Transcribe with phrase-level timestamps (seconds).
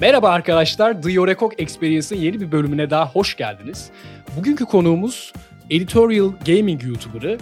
[0.00, 3.90] Merhaba arkadaşlar, The Yorekok Experience'ın yeni bir bölümüne daha hoş geldiniz.
[4.36, 5.32] Bugünkü konuğumuz
[5.70, 7.38] Editorial Gaming YouTuber'ı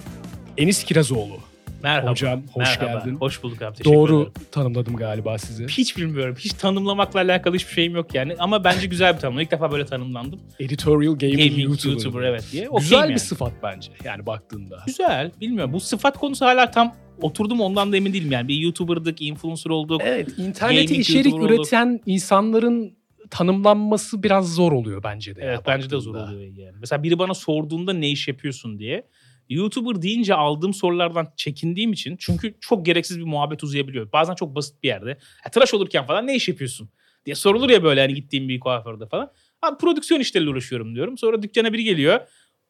[0.59, 1.54] Enis Kirazoğlu.
[1.85, 2.11] Merhaba.
[2.11, 2.99] Hocam hoş Merhaba.
[2.99, 3.17] geldin.
[3.17, 3.77] Hoş bulduk abi.
[3.77, 4.33] Teşekkür Doğru ederim.
[4.53, 5.67] tanımladım galiba sizi.
[5.69, 6.37] Hiç bilmiyorum.
[6.39, 8.35] Hiç tanımlamakla alakalı hiçbir şeyim yok yani.
[8.39, 9.43] Ama bence güzel bir tanımlama.
[9.43, 10.41] İlk defa böyle tanımlandım.
[10.61, 11.93] Editorial Gaming, Gaming YouTuber.
[11.93, 12.63] YouTuber, evet diye.
[12.63, 13.19] Güzel Okeyim bir yani.
[13.19, 14.83] sıfat bence yani baktığında.
[14.87, 15.31] Güzel.
[15.41, 15.73] Bilmiyorum.
[15.73, 18.49] Bu sıfat konusu hala tam oturdu mu ondan da emin değilim yani.
[18.49, 20.01] Bir YouTuber'dık, influencer olduk.
[20.05, 21.61] Evet, internete içerik YouTuber olduk.
[21.61, 22.97] üreten insanların
[23.31, 25.41] tanımlanması biraz zor oluyor bence de.
[25.41, 26.77] ya Evet bence de zor oluyor yani.
[26.81, 29.07] Mesela biri bana sorduğunda ne iş yapıyorsun diye.
[29.49, 34.13] YouTuber deyince aldığım sorulardan çekindiğim için çünkü çok gereksiz bir muhabbet uzayabiliyor.
[34.13, 35.09] Bazen çok basit bir yerde.
[35.45, 36.89] Ya, tıraş olurken falan ne iş yapıyorsun
[37.27, 39.31] diye sorulur ya böyle hani gittiğim bir kuaförde falan.
[39.63, 41.19] Abi prodüksiyon işleriyle uğraşıyorum diyorum.
[41.19, 42.21] Sonra dükkana biri geliyor.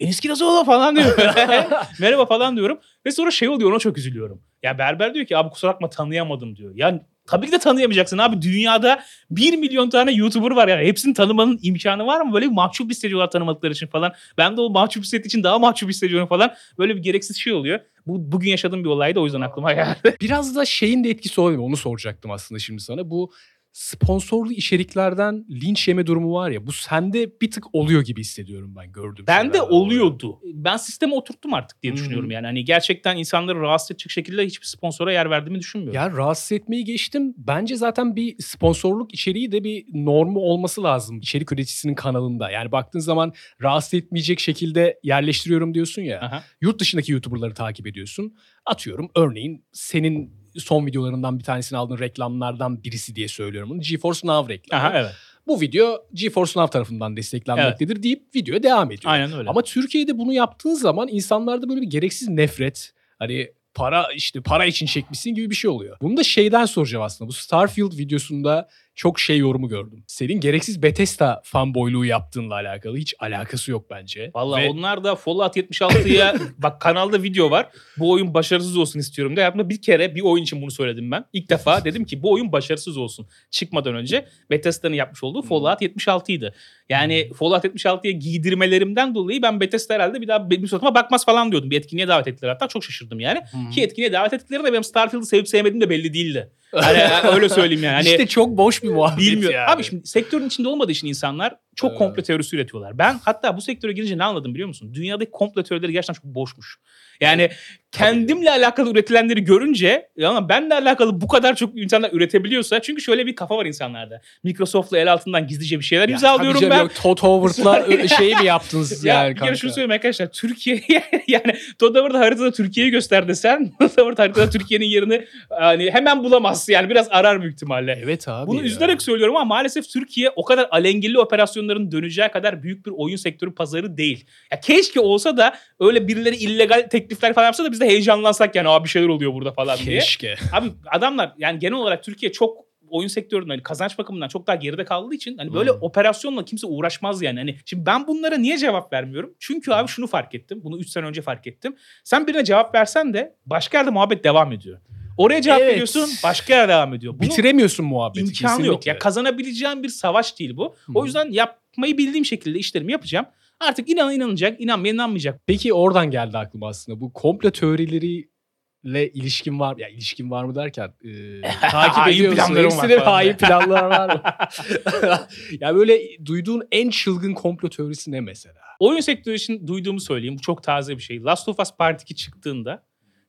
[0.00, 1.16] Enis Kirazoğlu falan diyor.
[2.00, 2.78] Merhaba falan diyorum.
[3.06, 4.42] Ve sonra şey oluyor ona çok üzülüyorum.
[4.62, 6.72] Ya berber diyor ki abi kusura bakma tanıyamadım diyor.
[6.76, 8.42] Ya tabii ki de tanıyamayacaksın abi.
[8.42, 10.86] Dünyada 1 milyon tane YouTuber var yani.
[10.86, 12.34] Hepsini tanımanın imkanı var mı?
[12.34, 14.12] Böyle bir mahcup hissediyorlar tanımadıkları için falan.
[14.38, 16.54] Ben de o mahcup hissettiği için daha mahcup hissediyorum falan.
[16.78, 17.80] Böyle bir gereksiz şey oluyor.
[18.06, 20.16] Bu bugün yaşadığım bir olaydı o yüzden aklıma geldi.
[20.20, 21.62] Biraz da şeyin de etkisi oluyor.
[21.62, 23.10] Onu soracaktım aslında şimdi sana.
[23.10, 23.32] Bu
[23.74, 26.66] sponsorlu içeriklerden linç yeme durumu var ya.
[26.66, 30.40] Bu sende bir tık oluyor gibi hissediyorum ben gördüğüm Ben de oluyordu.
[30.44, 31.96] Ben sisteme oturttum artık diye hı.
[31.96, 32.46] düşünüyorum yani.
[32.46, 35.94] Hani gerçekten insanları rahatsız edecek şekilde hiçbir sponsora yer verdiğimi düşünmüyorum.
[35.94, 37.34] Ya rahatsız etmeyi geçtim.
[37.36, 42.50] Bence zaten bir sponsorluk içeriği de bir normu olması lazım içerik üreticisinin kanalında.
[42.50, 46.20] Yani baktığın zaman rahatsız etmeyecek şekilde yerleştiriyorum diyorsun ya.
[46.20, 46.44] Aha.
[46.60, 48.34] Yurt dışındaki YouTuber'ları takip ediyorsun.
[48.66, 53.80] Atıyorum örneğin senin son videolarından bir tanesini aldığın reklamlardan birisi diye söylüyorum bunu.
[53.80, 54.82] GeForce Now reklamı.
[54.82, 55.12] Aha evet.
[55.46, 59.12] Bu video GeForce Now tarafından desteklenmektedir deyip videoya devam ediyor.
[59.12, 59.50] Aynen öyle.
[59.50, 64.86] Ama Türkiye'de bunu yaptığın zaman insanlarda böyle bir gereksiz nefret, hani para işte para için
[64.86, 65.96] çekmişsin gibi bir şey oluyor.
[66.02, 67.28] Bunu da şeyden soracağım aslında.
[67.28, 70.04] Bu Starfield videosunda çok şey yorumu gördüm.
[70.06, 74.30] Senin gereksiz Bethesda fanboyluğu yaptığınla alakalı hiç alakası yok bence.
[74.34, 77.68] Vallahi Ve onlar da Fallout 76'ya bak kanalda video var.
[77.98, 79.44] Bu oyun başarısız olsun istiyorum diye.
[79.44, 81.24] Hayatımda bir kere bir oyun için bunu söyledim ben.
[81.32, 83.26] İlk defa dedim ki bu oyun başarısız olsun.
[83.50, 86.54] Çıkmadan önce Bethesda'nın yapmış olduğu Fallout 76 idi.
[86.88, 91.70] Yani Fallout 76'ya giydirmelerimden dolayı ben Bethesda herhalde bir daha benim suratıma bakmaz falan diyordum.
[91.70, 93.40] Bir etkinliğe davet ettiler hatta çok şaşırdım yani.
[93.74, 96.50] Ki etkinliğe davet ettikleri de benim Starfield'ı sevip sevmediğim de belli değildi.
[96.74, 97.94] Hani öyle söyleyeyim yani.
[97.94, 99.56] Hani işte çok boş bir muhabbet Bilmiyorum.
[99.56, 99.70] yani.
[99.70, 101.98] Abi şimdi sektörün içinde olmadığı için insanlar çok Evet.
[101.98, 102.98] komplo teorisi üretiyorlar.
[102.98, 104.94] Ben hatta bu sektöre girince ne anladım biliyor musun?
[104.94, 106.76] Dünyadaki komplo teorileri gerçekten çok boşmuş.
[107.20, 107.50] Yani
[107.92, 113.36] kendimle alakalı üretilenleri görünce ya benle alakalı bu kadar çok insanlar üretebiliyorsa çünkü şöyle bir
[113.36, 114.20] kafa var insanlarda.
[114.42, 116.78] Microsoft'la el altından gizlice bir şeyler Ya imzalıyorum ben.
[116.80, 119.56] Yok, Todd Howard'la ö- şey mi yaptınız Ya yani bir kere kanka?
[119.56, 120.32] şunu söyleyeyim arkadaşlar.
[120.32, 120.82] Türkiye
[121.28, 126.68] yani Todd Howard haritada Türkiye'yi göster desen Todd Howard haritada Türkiye'nin yerini hani hemen bulamaz.
[126.68, 128.00] Yani biraz arar büyük ihtimalle.
[128.04, 128.46] Evet abi.
[128.46, 128.64] Bunu ya.
[128.64, 131.18] üzülerek söylüyorum ama maalesef Türkiye o kadar alengirli
[131.64, 134.24] operasyonların döneceği kadar büyük bir oyun sektörü pazarı değil.
[134.52, 138.68] Ya keşke olsa da öyle birileri illegal teklifler falan yapsa da biz de heyecanlansak yani
[138.68, 139.98] abi bir şeyler oluyor burada falan diye.
[139.98, 140.34] Keşke.
[140.52, 144.84] Abi adamlar yani genel olarak Türkiye çok oyun sektörünün hani kazanç bakımından çok daha geride
[144.84, 145.78] kaldığı için hani böyle Hmm.
[145.82, 147.38] operasyonla kimse uğraşmaz yani.
[147.38, 149.34] Hani şimdi ben bunlara niye cevap vermiyorum?
[149.40, 150.60] Çünkü abi şunu fark ettim.
[150.64, 151.76] Bunu 3 sene önce fark ettim.
[152.04, 154.78] Sen birine cevap versen de başka yerde muhabbet devam ediyor.
[155.16, 155.72] Oraya cevap Evet.
[155.72, 157.12] veriyorsun, başka yere devam ediyor.
[157.18, 158.20] Bunu Bitiremiyorsun muhabbeti.
[158.20, 158.58] imkanı yok.
[158.60, 158.90] kesinlikle.
[158.90, 160.74] Ya kazanabileceğim bir savaş değil bu.
[160.86, 160.92] Hı.
[160.94, 163.26] O yüzden yapmayı bildiğim şekilde işlerimi yapacağım.
[163.60, 165.40] Artık inan inanacak, inanmayan inanmayacak.
[165.46, 167.00] Peki oradan geldi aklıma aslında.
[167.00, 172.56] Bu komplo teorileriyle ilişkin var Ya ilişkin var mı derken e, takip ediyor musun?
[172.56, 174.22] Hepsinin hain planlar var mı?
[175.60, 178.60] ya böyle duyduğun en çılgın komplo teorisi ne mesela?
[178.78, 180.36] Oyun sektörü için duyduğumu söyleyeyim.
[180.38, 181.22] Bu çok taze bir şey.
[181.22, 182.82] Last of Us Part 2 çıktığında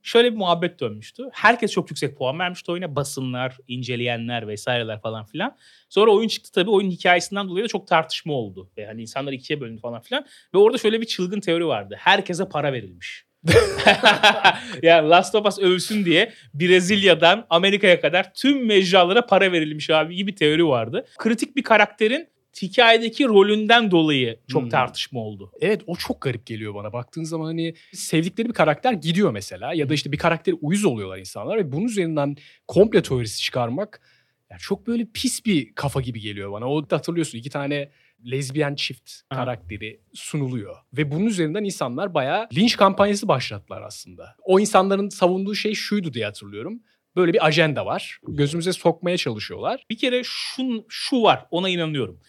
[0.06, 1.24] şöyle bir muhabbet dönmüştü.
[1.32, 2.96] Herkes çok yüksek puan vermişti oyuna.
[2.96, 5.58] Basınlar, inceleyenler vesaireler falan filan.
[5.90, 6.70] Sonra oyun çıktı tabii.
[6.70, 8.70] Oyun hikayesinden dolayı da çok tartışma oldu.
[8.78, 10.26] Ve hani insanlar ikiye bölündü falan filan.
[10.54, 11.96] Ve orada şöyle bir çılgın teori vardı.
[12.00, 13.26] Herkese para verilmiş.
[14.82, 20.36] yani Last of Us ölsün diye Brezilya'dan Amerika'ya kadar tüm mecralara para verilmiş abi gibi
[20.36, 21.06] teori vardı.
[21.18, 24.70] Kritik bir karakterin hikayedeki rolünden dolayı çok Hmm.
[24.70, 25.52] tartışma oldu.
[25.62, 26.94] Evet o çok garip geliyor bana.
[26.94, 31.18] Baktığın zaman hani sevdikleri bir karakter gidiyor mesela ya da işte bir karakteri uyuz oluyorlar
[31.18, 32.36] insanlar ve bunun üzerinden
[32.68, 34.02] komple teorisi çıkarmak
[34.52, 36.70] yani çok böyle pis bir kafa gibi geliyor bana.
[36.70, 37.90] O da hatırlıyorsun iki tane
[38.32, 39.40] lezbiyen çift Aha.
[39.40, 40.76] karakteri sunuluyor.
[40.94, 44.36] Ve bunun üzerinden insanlar bayağı linç kampanyası başlattılar aslında.
[44.44, 46.80] O insanların savunduğu şey şuydu diye hatırlıyorum.
[47.16, 48.20] Böyle bir ajenda var.
[48.28, 49.86] Gözümüze sokmaya çalışıyorlar.
[49.90, 52.20] Bir kere şun, şu var ona inanıyorum.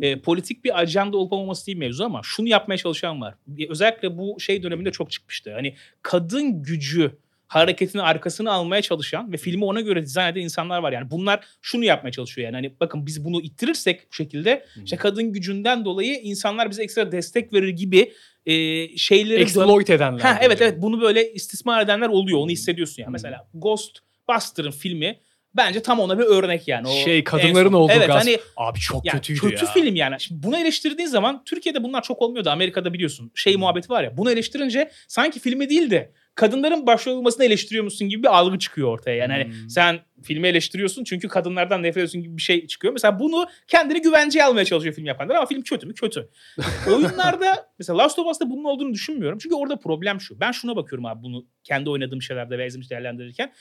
[0.00, 3.34] E, politik bir ajanda olup olmaması değil mevzu ama şunu yapmaya çalışan var.
[3.68, 5.52] Özellikle bu şey döneminde çok çıkmıştı.
[5.52, 7.12] Hani kadın gücü
[7.48, 10.92] hareketini arkasına almaya çalışan ve filmi ona göre dizayn eden insanlar var.
[10.92, 14.84] Yani bunlar şunu yapmaya çalışıyor yani hani bakın biz bunu ittirirsek bu şekilde Hmm.
[14.84, 18.12] işte kadın gücünden dolayı insanlar bize ekstra destek verir gibi
[18.46, 18.52] e,
[18.96, 20.20] şeyleri Exploit edenler.
[20.20, 23.06] Ha, evet evet bunu böyle istismar edenler oluyor onu hissediyorsun yani.
[23.06, 23.12] Hmm.
[23.12, 25.20] Mesela Ghostbuster'ın filmi
[25.56, 26.88] bence tam ona bir örnek yani.
[26.88, 28.20] O Şey kadınların olduğu Evet gasp.
[28.26, 29.70] hani Abi çok ya kötüydü kötü ya.
[29.72, 30.20] film yani.
[30.20, 32.50] Şimdi bunu eleştirdiğin zaman Türkiye'de bunlar çok olmuyordu.
[32.50, 33.60] Amerika'da biliyorsun şey Hmm.
[33.60, 34.16] muhabbeti var ya.
[34.16, 39.16] Bunu eleştirince sanki filmi değil de kadınların başrol olmasını eleştiriyormuşsun gibi bir algı çıkıyor ortaya.
[39.16, 39.70] Yani hani Hmm.
[39.70, 42.92] sen filmi eleştiriyorsun çünkü kadınlardan nefret ediyorsun gibi bir şey çıkıyor.
[42.92, 45.94] Mesela bunu kendini güvenceye almaya çalışıyor film yapanlar ama film kötü mü?
[45.94, 46.28] Kötü.
[46.88, 49.38] Oyunlarda mesela Last of Us'ta bunun olduğunu düşünmüyorum.
[49.42, 50.40] Çünkü orada problem şu.
[50.40, 53.52] Ben şuna bakıyorum abi bunu kendi oynadığım şeylerde ve izlemiş değerlendirirken.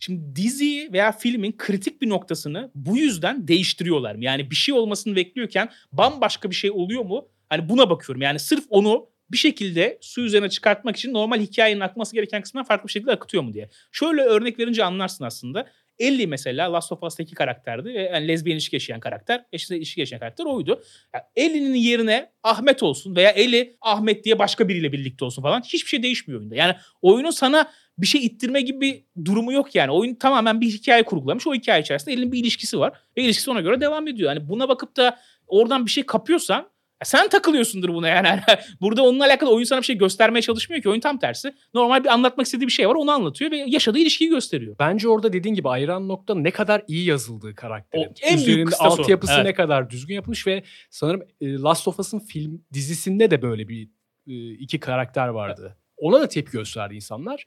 [0.00, 4.24] Şimdi diziyi veya filmin kritik bir noktasını bu yüzden değiştiriyorlar mı?
[4.24, 7.28] Yani bir şey olmasını bekliyorken bambaşka bir şey oluyor mu?
[7.48, 8.22] Hani buna bakıyorum.
[8.22, 12.86] Yani sırf onu bir şekilde su üzerine çıkartmak için normal hikayenin akması gereken kısmından farklı
[12.86, 13.68] bir şekilde akıtıyor mu diye.
[13.92, 15.66] Şöyle örnek verince anlarsın aslında.
[15.98, 17.88] Ellie mesela Last of Us'taki karakterdi.
[17.88, 19.44] ve Yani lezbiyen ilişki yaşayan karakter.
[19.52, 20.82] Eşitse ilişki yaşayan karakter oydu.
[21.14, 25.62] Yani Ellie'nin yerine Ahmet olsun veya Ellie Ahmet diye başka biriyle birlikte olsun falan.
[25.62, 26.54] Hiçbir şey değişmiyor oyunda.
[26.54, 29.90] Yani oyunun sana bir şey ittirme gibi bir durumu yok yani.
[29.90, 31.46] Oyun tamamen bir hikaye kurgulamış.
[31.46, 32.92] O hikaye içerisinde Ellie'nin bir ilişkisi var.
[33.16, 34.34] Ve ilişkisi ona göre devam ediyor.
[34.34, 36.68] Yani buna bakıp da oradan bir şey kapıyorsan
[37.04, 38.28] sen takılıyorsundur buna yani.
[38.80, 40.88] Burada onunla alakalı oyun sana bir şey göstermeye çalışmıyor ki.
[40.88, 41.54] Oyun tam tersi.
[41.74, 44.76] Normal bir anlatmak istediği bir şey var onu anlatıyor ve yaşadığı ilişkiyi gösteriyor.
[44.78, 48.04] Bence orada dediğin gibi ayıran nokta ne kadar iyi yazıldığı karakterin.
[48.04, 48.84] O en büyük Üzerinde o.
[48.84, 49.44] altyapısı Evet.
[49.44, 53.88] ne kadar düzgün yapılmış ve sanırım e, Last of Us'ın film dizisinde de böyle bir
[54.26, 55.76] e, iki karakter vardı.
[55.96, 57.44] Ona da tepki gösterdi insanlar.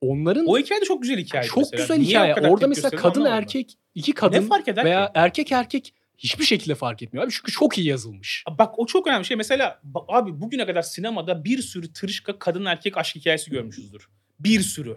[0.00, 1.44] Onların O hikaye de çok güzel hikaye.
[1.44, 2.34] çok güzel hikaye.
[2.34, 5.12] Orada mesela kadın erkek, iki ne kadın fark eder veya ki?
[5.14, 7.32] erkek erkek hiçbir şekilde fark etmiyor abi.
[7.32, 8.44] Çünkü çok iyi yazılmış.
[8.58, 9.36] Bak o çok önemli şey.
[9.36, 14.08] Mesela abi bugüne kadar sinemada bir sürü tırışka kadın erkek aşk hikayesi görmüşüzdür.
[14.40, 14.96] Bir sürü.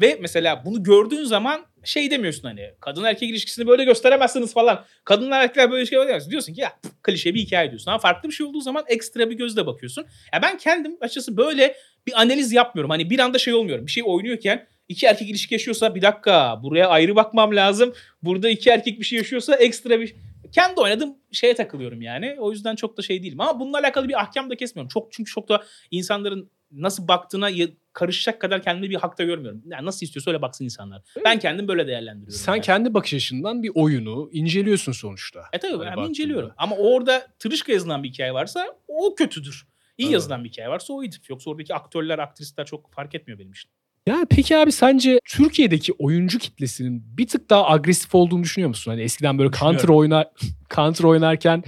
[0.00, 4.84] Ve mesela bunu gördüğün zaman şey demiyorsun hani kadın erkek ilişkisini böyle gösteremezsiniz falan.
[5.04, 6.30] Kadınlar erkekler böyle ilişki yapamazsınız.
[6.30, 7.90] Diyorsun ki ya pf, klişe bir hikaye diyorsun.
[7.90, 10.06] Ama farklı bir şey olduğu zaman ekstra bir gözle bakıyorsun.
[10.32, 11.76] Ya ben kendim açıkçası böyle
[12.06, 12.90] bir analiz yapmıyorum.
[12.90, 13.86] Hani bir anda şey olmuyorum.
[13.86, 17.92] Bir şey oynuyorken iki erkek ilişki yaşıyorsa bir dakika buraya ayrı bakmam lazım.
[18.22, 20.14] Burada iki erkek bir şey yaşıyorsa ekstra bir
[20.52, 22.36] kendi oynadığım şeye takılıyorum yani.
[22.38, 23.40] O yüzden çok da şey değilim.
[23.40, 24.88] Ama bununla alakalı bir ahkam da kesmiyorum.
[24.88, 27.50] Çok çünkü çok da insanların nasıl baktığına
[27.92, 29.62] karışacak kadar kendimi bir hakta görmüyorum.
[29.66, 31.02] Yani nasıl istiyorsa öyle baksın insanlar.
[31.24, 32.38] Ben kendim böyle değerlendiriyorum.
[32.38, 32.62] Sen yani.
[32.62, 35.44] kendi bakış açından bir oyunu inceliyorsun sonuçta.
[35.52, 36.52] E tabii Hani ben inceliyorum.
[36.56, 39.66] Ama orada tırışka yazılan bir hikaye varsa o kötüdür.
[40.00, 40.12] İyi Evet.
[40.12, 41.02] yazılan bir hikaye varsa o.
[41.28, 43.70] Yoksa oradaki aktörler, aktrisler çok fark etmiyor benim için.
[44.06, 48.90] Yani peki abi sence Türkiye'deki oyuncu kitlesinin bir tık daha agresif olduğunu düşünüyor musun?
[48.90, 50.26] Hani eskiden böyle counter oynar
[50.74, 51.64] counter oynarken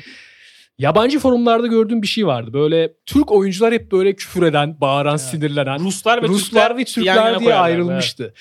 [0.79, 2.53] yabancı forumlarda gördüğüm bir şey vardı.
[2.53, 5.21] Böyle Türk oyuncular hep böyle küfür eden, bağıran, Evet.
[5.21, 5.79] sinirlenen.
[5.79, 8.35] Ruslar ve Ruslar ve Türkler, yana Türkler diye ayrılmıştı.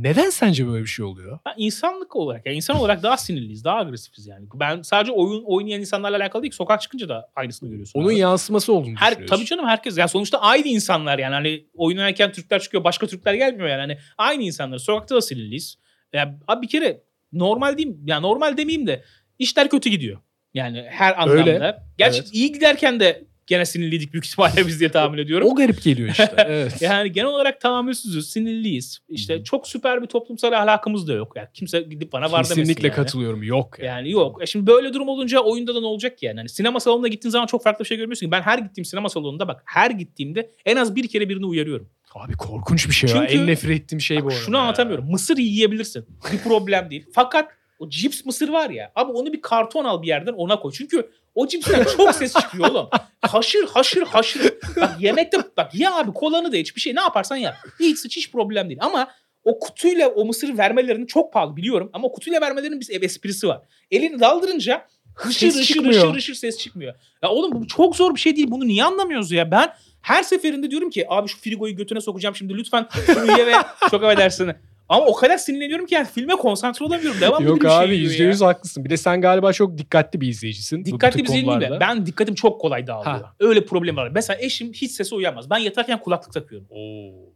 [0.00, 1.38] Neden sence böyle bir şey oluyor?
[1.46, 4.46] Ben insanlık olarak, yani insan olarak daha sinirliyiz, daha agresifiz yani.
[4.54, 8.00] Ben sadece oyun oynayan insanlarla alakalı değil sokak çıkınca da aynısını görüyorsun.
[8.00, 8.18] Onun abi.
[8.18, 12.84] yansıması olduğunu her tabii canım herkes yani sonuçta aynı insanlar yani hani oynarken Türkler çıkıyor
[12.84, 15.78] başka Türkler gelmiyor yani hani aynı insanlar sokakta da sinirliyiz.
[16.12, 17.02] Ya abi bir kere
[17.32, 19.04] normal diyeyim ya normal demeyeyim de
[19.38, 20.20] işler kötü gidiyor.
[20.54, 21.50] Yani her anlamda.
[21.50, 21.76] Öyle.
[21.98, 22.30] Gerçi Evet.
[22.32, 25.48] iyi giderken de gene sinirliydik büyük ihtimalle biz diye tahmin ediyorum.
[25.50, 26.34] O garip geliyor işte.
[26.46, 26.82] Evet.
[26.82, 28.98] Yani genel olarak tahammülsüzüz, sinirliyiz.
[29.08, 29.44] İşte Hı hı.
[29.44, 31.32] çok süper bir toplumsal ahlakımız da yok.
[31.36, 32.94] Yani kimse gidip bana var demesin Kesinlikle yani.
[32.96, 33.42] katılıyorum.
[33.42, 33.76] Yok.
[33.78, 33.86] Yani.
[33.88, 34.42] Yani yok.
[34.42, 36.36] E şimdi böyle durum olunca oyunda da ne olacak yani?
[36.36, 38.26] Hani sinema salonuna gittiğin zaman çok farklı bir şey görmüyorsun.
[38.26, 38.30] ki.
[38.32, 41.88] Ben her gittiğim sinema salonunda bak her gittiğimde en az bir kere birini uyarıyorum.
[42.14, 43.16] Abi korkunç bir şey ya.
[43.28, 44.62] Çünkü- En nefret ettiğim şey bu Bak, arada şunu ya.
[44.62, 45.10] anlatamıyorum.
[45.10, 46.06] Mısır yiyebilirsin.
[46.32, 47.06] Bir problem değil.
[47.14, 48.92] Fakat o cips mısır var ya.
[48.96, 50.72] Abi onu bir karton al bir yerden ona koy.
[50.72, 52.88] Çünkü o cipsten çok ses çıkıyor oğlum.
[53.22, 54.54] Haşır haşır haşır.
[54.76, 57.54] Bak yemekte bak ye abi kolanı da iç bir şey ne yaparsan yap.
[57.80, 58.78] Hiç sıç hiç problem değil.
[58.82, 59.08] Ama
[59.44, 61.90] o kutuyla o mısır vermelerinin çok pahalı biliyorum.
[61.92, 63.60] Ama kutuyla vermelerinin bir esprisi var.
[63.90, 66.02] Elini daldırınca hışır Ses hışır çıkmıyor.
[66.02, 66.94] hışır hışır ses çıkmıyor.
[67.22, 68.50] Ya oğlum bu çok zor bir şey değil.
[68.50, 69.50] Bunu niye anlamıyoruz ya?
[69.50, 73.52] Ben her seferinde diyorum ki abi şu frigoyu götüne sokacağım şimdi lütfen şunu ye ve
[73.90, 74.52] çok affedersin.
[74.88, 77.20] Ama o kadar sinirleniyorum ki yani filme konsantre olamıyorum.
[77.20, 78.84] Devamlı Yok bir şey abi yüzde yüz haklısın.
[78.84, 80.84] Bir de sen galiba çok dikkatli bir izleyicisin.
[80.84, 83.14] Dikkatli bir izleyiciyim de ben dikkatim çok kolay dağılıyor.
[83.20, 83.34] Ha.
[83.40, 84.10] Öyle problem var.
[84.14, 85.50] Mesela eşim hiç sese uyamaz.
[85.50, 86.68] Ben yatarken kulaklık takıyorum.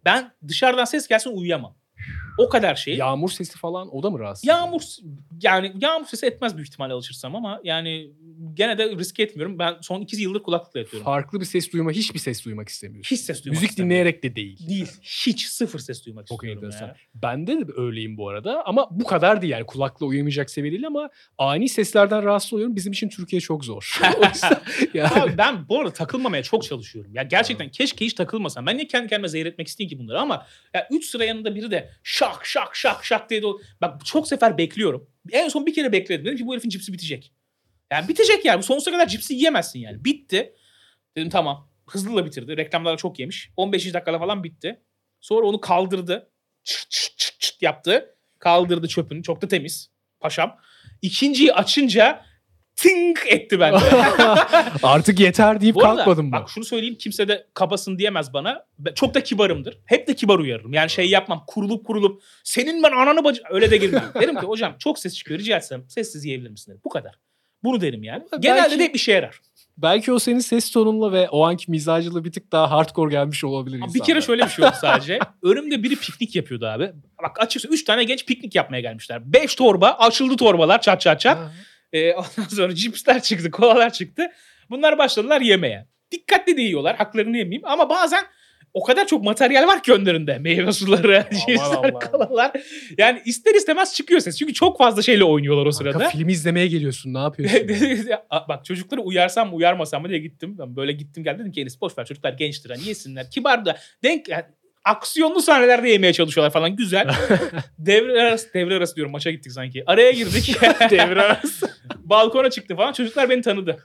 [0.04, 1.74] Ben dışarıdan ses gelsin uyuyamam.
[2.38, 2.96] O kadar şey.
[2.96, 4.44] Yağmur sesi falan o da mı rahatsız?
[4.48, 4.82] Yağmur
[5.42, 8.10] yani yağmur sesi etmez büyük ihtimalle alışırsam ama yani
[8.54, 9.58] gene de risk etmiyorum.
[9.58, 11.04] Ben son iki yıldır kulaklıkla yatıyorum.
[11.04, 13.16] Farklı bir ses duyma, hiçbir ses duymak istemiyorsun.
[13.16, 13.90] Hiç ses duymak Müzik istemiyorum.
[13.90, 14.68] dinleyerek de değil.
[14.68, 14.86] değil.
[15.02, 16.86] Hiç sıfır ses duymak Çok istiyorum enteresan.
[16.86, 16.96] ya.
[17.14, 21.10] Bende de öyleyim bu arada ama bu kadar değil yani kulakla uyumayacak seviye değil ama
[21.38, 22.76] ani seslerden rahatsız oluyorum.
[22.76, 24.00] Bizim için Türkiye çok zor.
[24.94, 27.14] yani Abi ben bu arada takılmamaya çok çalışıyorum.
[27.14, 28.66] Ya gerçekten keşke hiç takılmasam.
[28.66, 31.70] Ben niye kendi kendime zehir etmek isteyeyim ki bunları ama ya 3 sıra yanında biri
[31.70, 31.90] de
[32.32, 35.10] şak şak şak şak diye o- bak çok sefer bekliyorum.
[35.32, 36.24] En son bir kere bekledim.
[36.24, 37.32] Dedim ki bu herifin cipsi bitecek.
[37.92, 38.58] Yani bitecek yani.
[38.58, 40.04] Bu sonsuza kadar cipsi yiyemezsin yani.
[40.04, 40.54] Bitti.
[41.16, 41.70] Dedim tamam.
[41.86, 42.56] Hızlı da bitirdi.
[42.56, 43.50] Reklamlarda çok yemiş.
[43.56, 44.80] 15 dakikada falan bitti.
[45.20, 46.30] Sonra onu kaldırdı.
[46.64, 48.14] Çıt çıt çıt çıt yaptı.
[48.38, 49.22] Kaldırdı çöpünü.
[49.22, 49.90] Çok da temiz.
[50.20, 50.58] Paşam.
[51.02, 52.24] İkinciyi açınca
[52.78, 53.78] tink etti bende.
[54.82, 56.32] artık yeter deyip Bu arada kalkmadım mı?
[56.32, 58.64] bak şunu söyleyeyim kimse de kabasın diyemez bana.
[58.78, 59.78] Ben çok da kibarımdır.
[59.86, 60.72] Hep de kibar uyarırım.
[60.72, 64.10] Yani şey yapmam kurulup kurulup senin ben ananı bacı öyle de girmem.
[64.20, 66.80] derim ki hocam çok ses çıkıyor rica etsem sessiz yiyebilir misin derim.
[66.84, 67.14] Bu kadar.
[67.64, 68.22] Bunu derim yani.
[68.32, 69.40] Belki- Genelde de hep işe yarar.
[69.78, 73.80] Belki o senin ses tonunla ve o anki mizacıyla bir tık daha hardcore gelmiş olabilir
[73.82, 75.18] Ama bir kere şöyle bir şey oldu sadece.
[75.42, 76.92] Önümde biri piknik yapıyordu abi.
[77.22, 79.32] Bak açıkçası 3 tane genç piknik yapmaya gelmişler.
[79.32, 81.38] 5 torba açıldı torbalar çat çat çat.
[81.38, 81.52] Ha.
[81.92, 84.26] Ee, ondan sonra cipsler çıktı, kolalar çıktı.
[84.70, 85.86] Bunlar başladılar yemeye.
[86.12, 87.66] Dikkatli de yiyorlar, haklarını yemeyeyim.
[87.66, 88.24] Ama bazen
[88.74, 90.38] o kadar çok materyal var ki önlerinde.
[90.38, 92.00] Meyve suları, cipsler, aman.
[92.00, 92.52] kolalar.
[92.98, 94.38] Yani ister istemez çıkıyor ses.
[94.38, 96.08] Çünkü çok fazla şeyle oynuyorlar o Kanka, sırada.
[96.08, 97.60] film izlemeye geliyorsun ne yapıyorsun?
[98.48, 100.56] Bak çocukları uyarsam mı uyarmasam mı diye gittim.
[100.58, 103.30] Ben böyle gittim geldim dedim ki Enes boş ver çocuklar gençtir hani yesinler.
[103.30, 104.44] Kibar da denk yani
[104.88, 107.08] aksiyonlu sahnelerde yemeye çalışıyorlar falan güzel.
[107.78, 109.82] devre arası devre arası diyorum maça gittik sanki.
[109.86, 110.56] Araya girdik.
[110.90, 111.70] Devre arası.
[111.96, 112.92] Balkona çıktı falan.
[112.92, 113.78] Çocuklar beni tanıdı.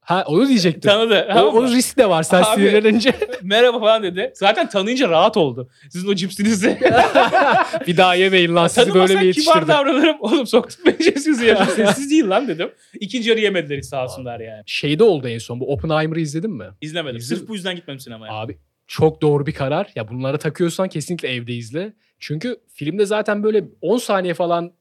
[0.00, 0.90] ha onu diyecektim.
[0.90, 1.26] Tanıdı.
[1.30, 1.60] o, tamam mı?
[1.60, 2.60] o risk de var sen Abi.
[2.60, 3.14] sinirlenince.
[3.42, 4.32] Merhaba falan dedi.
[4.34, 5.70] Zaten tanıyınca rahat oldu.
[5.90, 6.78] Sizin o cipsinizi.
[7.86, 9.68] bir daha yemeyin lan sizi böyle mi kibar yetiştirdim?
[9.68, 10.16] davranırım.
[10.20, 11.66] Oğlum soktuk beni cipsinizi yedim.
[11.76, 12.70] Sessiz değil lan dedim.
[13.00, 14.62] İkinci yarı yemediler hiç sağ olsunlar yani.
[14.66, 16.64] Şeyde oldu en son bu Oppenheimer'ı izledin mi?
[16.80, 17.16] İzlemedim.
[17.16, 17.36] İzledim.
[17.36, 18.32] Sırf bu yüzden gitmedim sinemaya.
[18.32, 19.92] Abi çok doğru bir karar.
[19.94, 21.92] Ya bunları takıyorsan kesinlikle evde izle.
[22.18, 24.72] Çünkü filmde zaten böyle 10 saniye falan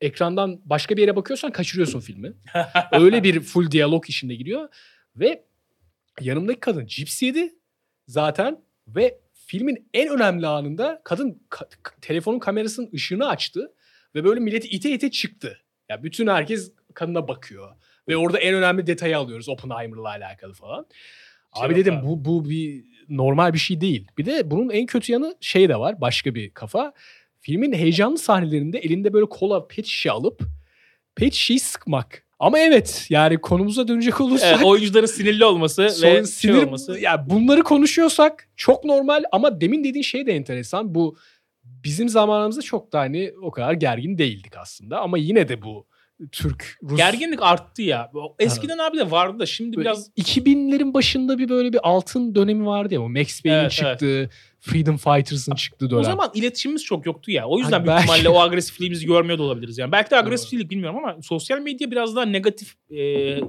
[0.00, 2.32] ekrandan başka bir yere bakıyorsan kaçırıyorsun filmi.
[2.92, 4.68] Öyle bir full diyalog işinde giriyor.
[5.16, 5.44] Ve
[6.20, 7.54] yanımdaki kadın cips yedi
[8.08, 11.68] zaten ve filmin en önemli anında kadın ka-
[12.00, 13.72] telefonun kamerasının ışığını açtı
[14.14, 15.58] ve böyle milleti ite ite çıktı.
[15.88, 17.76] Ya bütün herkes kadına bakıyor
[18.08, 20.86] ve orada en önemli detayı alıyoruz Oppenheimer'la alakalı falan.
[21.56, 22.06] Şey Abi dedim abi.
[22.06, 22.84] bu bu bir
[23.16, 24.06] normal bir şey değil.
[24.18, 26.92] Bir de bunun en kötü yanı şey de var başka bir kafa.
[27.40, 30.40] Filmin heyecanlı sahnelerinde elinde böyle kola pet şişe alıp
[31.16, 32.24] pet şişeyi sıkmak.
[32.38, 37.00] Ama evet yani konumuza dönecek olursak Evet, oyuncuların sinirli olması ve sinir, şey olması.
[37.00, 40.94] ya bunları konuşuyorsak çok normal ama demin dediğin şey de enteresan.
[40.94, 41.16] Bu
[41.64, 45.86] bizim zamanımızda çok da hani o kadar gergin değildik aslında ama yine de bu
[46.32, 48.10] Türk Rus Gerginlik arttı ya.
[48.38, 52.66] Eskiden abi de vardı da şimdi Böyle biraz 2000'lerin başında bir böyle bir altın dönemi
[52.66, 53.02] vardı ya.
[53.02, 56.00] O Max Payne'in Evet, çıktığı, Freedom Fighters'ın çıktığı dönem.
[56.00, 57.46] o zaman iletişimimiz çok yoktu ya.
[57.46, 59.92] O yüzden Hani büyük belki- ihtimalle o agresifliğimizi görmüyor da olabiliriz yani.
[59.92, 62.96] Belki de agresiflik bilmiyorum ama sosyal medya biraz daha negatif e,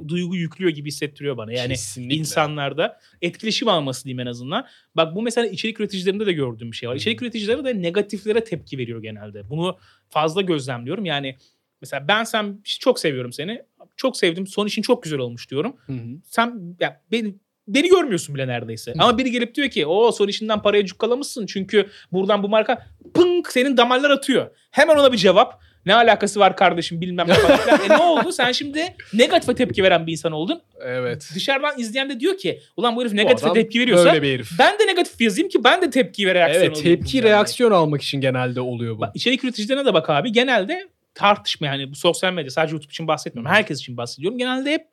[0.07, 1.51] duygu yüklüyor gibi hissettiriyor bana.
[1.53, 2.15] Yani Kesinlikle.
[2.15, 4.65] insanlarda etkileşim alması diyeyim en azından.
[4.95, 6.95] Bak bu mesela içerik üreticilerinde de gördüğüm bir şey var.
[6.95, 9.49] İçerik üreticileri de negatiflere tepki veriyor genelde.
[9.49, 9.77] Bunu
[10.09, 11.05] fazla gözlemliyorum.
[11.05, 11.35] Yani
[11.83, 13.61] mesela ben sen çok seviyorum seni.
[13.95, 14.47] Çok sevdim.
[14.47, 15.75] Son işin çok güzel olmuş diyorum.
[15.85, 15.97] Hı hı.
[16.25, 17.35] sen ya beni
[17.67, 18.93] beni görmüyorsun bile neredeyse.
[18.99, 23.51] Ama biri gelip diyor ki o son işinden parayı cukkalamışsın çünkü buradan bu marka pınk
[23.51, 24.47] senin damarlar atıyor.
[24.71, 25.61] Hemen ona bir cevap.
[25.85, 27.79] Ne alakası var kardeşim bilmem ne falan.
[27.85, 28.31] e ne oldu?
[28.31, 30.61] Sen şimdi negatife tepki veren bir insan oldun.
[30.81, 31.29] Evet.
[31.35, 34.33] Dışarıdan izleyen de diyor ki ulan bu herif Bu negatife adam tepki veriyorsa Böyle bir
[34.33, 34.49] herif.
[34.59, 37.29] ben de negatif yazayım ki ben de tepki ve reaksiyon Evet tepki yani.
[37.29, 39.01] reaksiyon almak için genelde oluyor bu.
[39.01, 40.31] Bak, içerik üreticilerine de bak abi.
[40.31, 43.51] Genelde tartışma yani bu sosyal medya sadece YouTube için bahsetmiyorum.
[43.51, 44.37] Herkes için bahsediyorum.
[44.37, 44.87] Genelde hep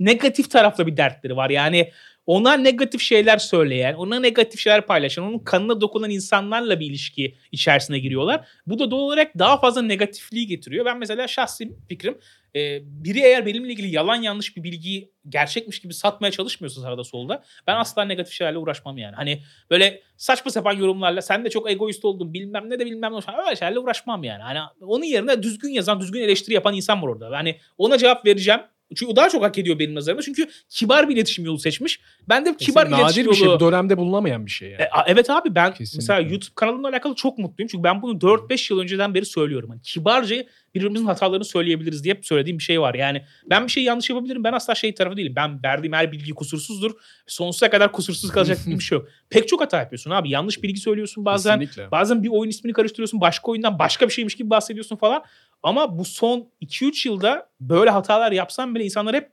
[0.00, 1.50] negatif tarafla bir dertleri var.
[1.50, 1.90] Yani
[2.26, 7.98] ona negatif şeyler söyleyen, ona negatif şeyler paylaşan, onun kanına dokunan insanlarla bir ilişki içerisine
[7.98, 8.48] giriyorlar.
[8.66, 10.84] Bu da doğal olarak daha fazla negatifliği getiriyor.
[10.84, 12.18] Ben mesela şahsi fikrim
[12.56, 17.44] e, biri eğer benimle ilgili yalan yanlış bir bilgiyi gerçekmiş gibi satmaya çalışmıyorsa sağda solda
[17.66, 19.16] ben asla negatif şeylerle uğraşmam yani.
[19.16, 23.16] Hani böyle saçma sapan yorumlarla sen de çok egoist oldun bilmem ne de bilmem ne
[23.46, 24.42] öyle şeylerle uğraşmam yani.
[24.42, 27.30] Hani onun yerine düzgün yazan, düzgün eleştiri yapan insan var orada.
[27.36, 28.60] Yani ona cevap vereceğim.
[28.94, 30.22] Çünkü o daha çok hak ediyor benim nazarımda.
[30.22, 32.00] Çünkü kibar bir iletişim yolu seçmiş.
[32.28, 33.46] Ben de kibar nadir iletişim bir şey.
[33.46, 33.60] yolu...
[33.60, 34.82] Bu dönemde bulunamayan bir şey yani.
[34.82, 35.96] E, evet abi ben Kesinlikle.
[35.96, 37.68] mesela YouTube kanalımla alakalı çok mutluyum.
[37.72, 39.70] Çünkü ben bunu 4-5 yıl önceden beri söylüyorum.
[39.70, 42.94] Hani kibarca birbirimizin hatalarını söyleyebiliriz diye hep söylediğim bir şey var.
[42.94, 44.44] Yani ben bir şey yanlış yapabilirim.
[44.44, 45.32] Ben asla şey tarafı değilim.
[45.36, 46.90] Ben verdiğim her bilgi kusursuzdur.
[47.26, 49.08] Sonsuza kadar kusursuz kalacak gibi bir şey yok.
[49.30, 50.30] Pek çok hata yapıyorsun abi.
[50.30, 51.60] Yanlış bilgi söylüyorsun bazen.
[51.60, 51.90] Kesinlikle.
[51.90, 53.20] Bazen bir oyun ismini karıştırıyorsun.
[53.20, 55.22] Başka oyundan başka bir şeymiş gibi bahsediyorsun falan.
[55.64, 59.32] Ama bu son 2-3 yılda böyle hatalar yapsam bile insanlar hep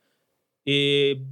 [0.67, 0.73] e,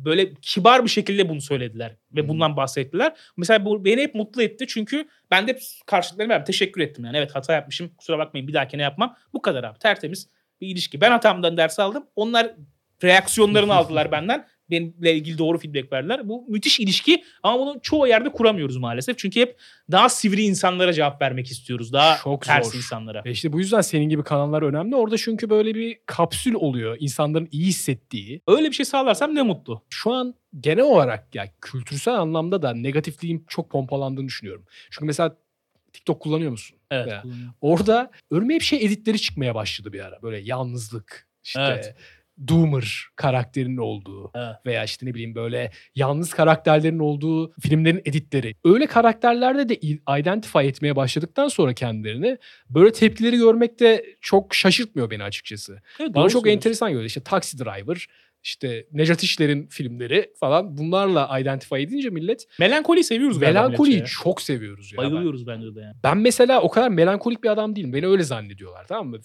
[0.06, 1.96] böyle kibar bir şekilde bunu söylediler.
[2.12, 3.16] Ve bundan bahsettiler.
[3.38, 4.66] Mesela bu beni hep mutlu etti.
[4.68, 7.06] Çünkü ben de hep karşılıklarına abi teşekkür ettim.
[7.06, 7.92] Yani evet hata yapmışım.
[7.98, 9.16] Kusura bakmayın bir dahakine yapmam.
[9.34, 9.80] Bu kadar abi.
[9.80, 10.30] Tertemiz
[10.62, 11.02] bir ilişki.
[11.02, 12.06] Ben hatamdan ders aldım.
[12.16, 12.52] Onlar
[13.04, 14.48] reaksiyonlarını aldılar benden.
[14.72, 16.30] Benimle ilgili doğru feedback verdiler.
[16.30, 19.18] Bu müthiş ilişki ama bunu çoğu yerde kuramıyoruz maalesef.
[19.18, 19.60] Çünkü hep
[19.92, 21.94] daha sivri insanlara cevap vermek istiyoruz.
[21.94, 22.78] Daha Çok ters zor.
[22.78, 23.24] insanlara.
[23.26, 24.96] Ve işte bu yüzden senin gibi kanallar önemli.
[24.96, 26.98] Orada çünkü böyle bir kapsül oluyor.
[27.00, 28.42] İnsanların iyi hissettiği.
[28.48, 29.84] Öyle bir şey sağlarsam ne mutlu.
[29.90, 34.66] Şu an genel olarak ya kültürsel anlamda da negatifliğin çok pompalandığını düşünüyorum.
[34.92, 35.36] Çünkü mesela
[35.94, 36.78] TikTok kullanıyor musun?
[36.92, 37.08] Evet.
[37.08, 37.24] Ya.
[37.62, 40.22] Orada önüme hep şey editleri çıkmaya başladı bir ara.
[40.22, 41.96] Böyle yalnızlık, işte Evet.
[42.48, 44.56] Doomer karakterinin olduğu Evet.
[44.66, 48.56] veya işte ne bileyim böyle yalnız karakterlerin olduğu filmlerin editleri.
[48.64, 49.76] Öyle karakterlerde de
[50.20, 52.38] identify etmeye başladıktan sonra kendilerini
[52.70, 55.82] böyle tepkileri görmek de çok şaşırtmıyor beni açıkçası.
[56.00, 57.06] Evet, Bana çok enteresan geliyor.
[57.06, 58.08] İşte Taxi Driver,
[58.44, 64.98] işte Necat İşler'in filmleri falan bunlarla identify edince millet Melankoliyi seviyoruz melankoliyi çok seviyoruz ya.
[64.98, 65.96] Ben- Bayılıyoruz bence de yani.
[66.04, 67.94] ben mesela o kadar melankolik bir adam değilim.
[67.94, 69.18] Beni öyle zannediyorlar tamam mı?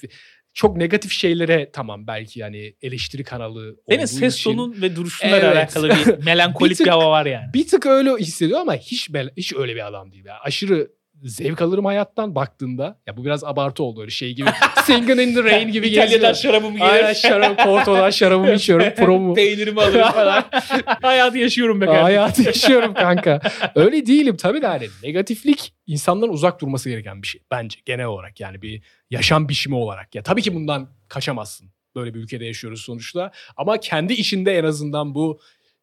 [0.54, 5.44] Çok negatif şeylere tamam belki yani eleştiri kanalı olduğu ses için tonun ve duruşunla Evet.
[5.56, 7.46] alakalı bir melankolik Bir tık- bir hava var yani.
[7.54, 10.24] bir tık öyle hissediyor ama hiç bel- hiç öyle bir adam değil.
[10.24, 10.90] Yani aşırı
[11.22, 12.98] zevk alırım hayattan baktığında.
[13.06, 14.50] Ya bu biraz abartı oldu öyle şey gibi.
[14.84, 16.54] Singing in the Rain gibi İtalya'dan geziyor.
[16.54, 18.86] şarabım Aynen şarabı, Porto'dan şarabımı içiyorum.
[18.96, 19.34] Promu.
[19.34, 20.44] Peynirimi alıyorum falan.
[21.02, 22.04] Hayatı yaşıyorum be kardeşim.
[22.04, 23.40] Hayatı yaşıyorum kanka.
[23.74, 27.40] Öyle değilim tabii de hani negatiflik insanların uzak durması gereken bir şey.
[27.50, 30.14] Bence genel olarak yani bir yaşam biçimi olarak.
[30.14, 31.70] Ya tabii ki bundan kaçamazsın.
[31.96, 33.30] Böyle bir ülkede yaşıyoruz sonuçta.
[33.56, 35.40] Ama kendi içinde en azından bu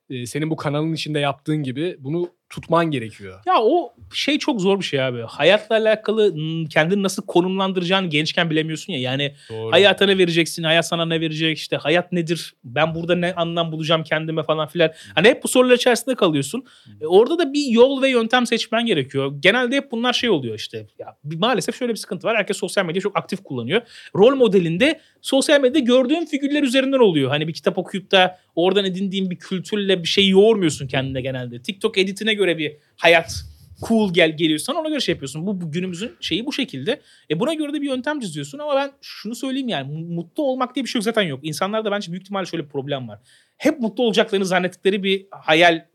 [0.10, 3.40] e, senin bu kanalın içinde yaptığın gibi bunu tutman gerekiyor.
[3.46, 5.22] Ya o şey çok zor bir şey abi.
[5.22, 9.00] Hayatla alakalı hmm, kendini nasıl konumlandıracağını gençken bilemiyorsun ya.
[9.00, 9.72] Yani Doğru.
[9.72, 14.04] hayata ne vereceksin, hayat sana ne verecek, işte hayat nedir, ben burada ne anlam bulacağım
[14.04, 14.92] kendime falan filan.
[15.16, 16.64] Hani hep bu sorular içerisinde kalıyorsun.
[17.02, 19.34] E, orada da bir yol ve yöntem seçmen gerekiyor.
[19.40, 20.88] Genelde hep bunlar şey oluyor işte.
[21.00, 22.38] Ya maalesef şöyle bir sıkıntı var.
[22.38, 23.82] Herkes sosyal medyayı çok aktif kullanıyor.
[24.16, 27.30] Rol modelinde sosyal medyada gördüğün figürler üzerinden oluyor.
[27.30, 31.62] Hani bir kitap okuyup da oradan edindiğin bir kültürle bir şey yoğurmuyorsun kendine genelde.
[31.62, 33.44] TikTok editine göre bir hayat
[33.88, 35.48] cool gel geliyorsan ona göre şey yapıyorsun.
[35.48, 37.02] Bu, bu günümüzün şeyi bu şekilde.
[37.32, 40.76] E buna göre de bir yöntem çiziyorsun ama ben şunu söyleyeyim yani mu- mutlu olmak
[40.76, 41.40] diye bir şey yok zaten yok.
[41.44, 43.20] İnsanlarda bence büyük ihtimalle şöyle bir problem var.
[43.58, 45.86] Hep mutlu olacaklarını zannettikleri bir hayal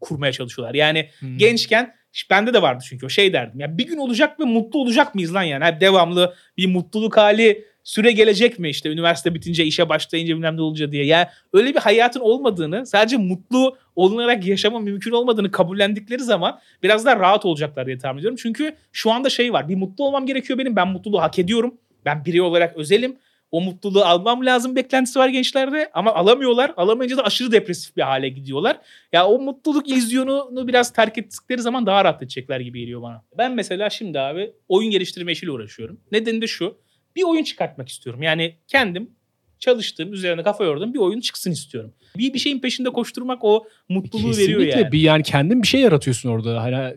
[0.00, 0.74] kurmaya çalışıyorlar.
[0.74, 1.38] Yani Hmm.
[1.38, 1.94] gençken
[2.30, 3.60] bende de vardı çünkü o şey derdim.
[3.60, 5.64] Ya bir gün olacak ve mutlu olacak mıyız lan yani?
[5.64, 10.60] Hep devamlı bir mutluluk hali süre gelecek mi işte üniversite bitince işe başlayınca bilmem ne
[10.60, 11.04] olunca diye.
[11.04, 17.16] Yani öyle bir hayatın olmadığını sadece mutlu olunarak yaşama mümkün olmadığını kabullendikleri zaman biraz daha
[17.16, 18.38] rahat olacaklar diye tahmin ediyorum.
[18.42, 21.74] Çünkü şu anda şey var bir mutlu olmam gerekiyor benim ben mutluluğu hak ediyorum.
[22.04, 23.16] Ben birey olarak özelim.
[23.50, 26.72] O mutluluğu almam lazım beklentisi var gençlerde ama alamıyorlar.
[26.76, 28.78] Alamayınca da aşırı depresif bir hale gidiyorlar.
[29.12, 33.24] Ya o mutluluk illüzyonunu biraz terk ettikleri zaman daha rahat edecekler gibi geliyor bana.
[33.38, 36.00] Ben mesela şimdi abi oyun geliştirme işiyle uğraşıyorum.
[36.12, 36.76] Nedeni de şu.
[37.16, 38.22] Bir oyun çıkartmak istiyorum.
[38.22, 39.10] Yani kendim
[39.58, 41.94] çalıştığım, üzerine kafa yordum bir oyun çıksın istiyorum.
[42.18, 44.92] Bir bir şeyin peşinde koşturmak o mutluluğu veriyor Kesinlikle yani.
[44.92, 46.62] bir yani kendin bir şey yaratıyorsun orada.
[46.62, 46.96] Hani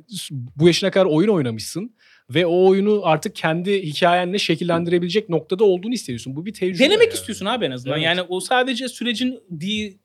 [0.56, 1.96] bu yaşına kadar oyun oynamışsın
[2.30, 6.36] ve o oyunu artık kendi hikayenle şekillendirebilecek noktada olduğunu hissediyorsun.
[6.36, 6.80] Bu bir tecrübe.
[6.80, 7.14] Denemek yani.
[7.14, 7.98] istiyorsun abi en azından.
[7.98, 8.06] Evet.
[8.06, 9.40] Yani o sadece sürecin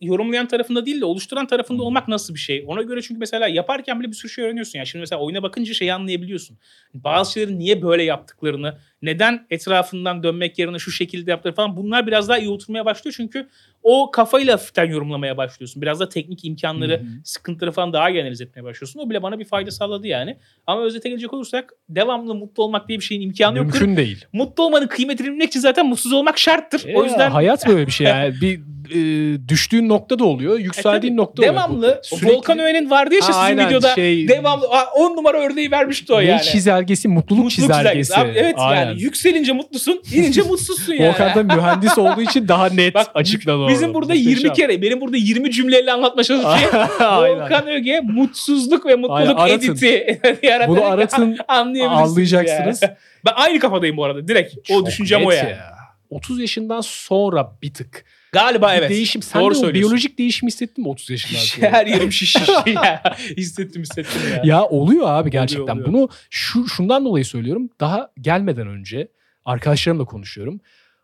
[0.00, 2.64] yorumlayan tarafında değil de oluşturan tarafında olmak nasıl bir şey?
[2.66, 4.78] Ona göre çünkü mesela yaparken bile bir sürü şey öğreniyorsun.
[4.78, 6.58] Yani şimdi mesela oyuna bakınca şeyi anlayabiliyorsun.
[6.94, 12.28] Bazı şeyleri niye böyle yaptıklarını, neden etrafından dönmek yerine şu şekilde yaptıkları falan bunlar biraz
[12.28, 13.14] daha iyi oturmaya başlıyor.
[13.16, 13.48] Çünkü
[13.82, 15.82] o kafayla hafiften yorumlamaya başlıyorsun.
[15.82, 17.06] Biraz da teknik imkanları, Hı hı.
[17.24, 19.00] sıkıntıları falan daha iyi analiz etmeye başlıyorsun.
[19.00, 20.36] O bile bana bir fayda sağladı yani.
[20.66, 23.80] Ama özete gelecek olursak devamlı mutlu olmak diye bir şeyin imkanı yoktur.
[23.80, 24.24] Mümkün değil.
[24.32, 26.84] Mutlu olmanın kıymetini bilmek için zaten mutsuz olmak şarttır.
[26.94, 28.34] o Ya, yüzden hayat böyle bir şey yani.
[28.40, 28.60] bir
[28.94, 31.54] e, düştüğün nokta da oluyor, E yükseldiğin tabii, nokta oluyor.
[31.54, 35.16] devamlı Bu o sürekli- Volkan Öğen'in vardı ya Ha, sizin aynen, videoda şey- devamlı 10
[35.16, 36.42] numara örneği vermişti o Ne yani.
[36.42, 38.16] çizelgesi, mutluluk, Mutluluk çizelgesi.
[38.16, 38.86] Abi, evet Aynen.
[38.86, 41.08] yani yükselince mutlusun, inince mutsuzsun yani.
[41.08, 43.68] Volkan da mühendis olduğu için daha net Bak, açıkladı onu.
[43.68, 46.72] Bizim burada 20 kere, benim burada 20 cümleyle anlatma çalışıyor.
[47.00, 50.20] Volkan Öge mutsuzluk ve mutluluk Aynen, editi
[50.68, 52.82] Bunu aratın, anlayacaksınız.
[52.82, 52.92] yani.
[53.26, 54.54] Ben aynı kafadayım bu arada direkt.
[54.70, 55.50] O Çok düşüncem o yani.
[55.50, 55.78] ya.
[56.10, 58.90] 30 yaşından sonra bir tık Galiba evet.
[58.90, 59.22] Değişim.
[59.22, 61.72] Sen Doğru de o biyolojik değişim hissettin mi 30 yaşından sonra?
[61.72, 63.02] Her yerim şişmiş ya.
[63.36, 64.42] hissettim hissettim ya.
[64.44, 65.74] Ya oluyor abi gerçekten.
[65.74, 65.86] oluyor.
[65.86, 67.70] Bunu şu şundan dolayı söylüyorum.
[67.80, 69.08] Daha gelmeden önce
[69.44, 70.60] arkadaşlarımla konuşuyorum.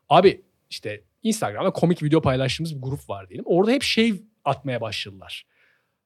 [0.09, 3.45] Abi işte Instagram'da komik video paylaştığımız bir grup var diyelim.
[3.49, 5.45] Orada hep şey atmaya başladılar.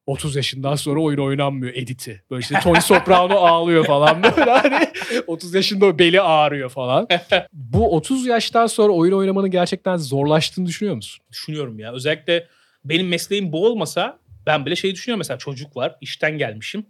[0.09, 2.23] 30 yaşından sonra oyun oynanmıyor editi.
[2.31, 4.89] Böyle işte Tony Soprano ağlıyor falan böyle hani
[5.27, 7.09] 30 yaşında beli ağrıyor falan.
[7.53, 11.25] Bu 30 yaştan sonra oyun oynamanın gerçekten zorlaştığını düşünüyor musun?
[11.33, 11.93] Düşünüyorum ya.
[11.93, 12.47] Özellikle
[12.85, 16.87] benim mesleğim bu olmasa ben bile şey düşünüyorum mesela çocuk var, işten gelmişim,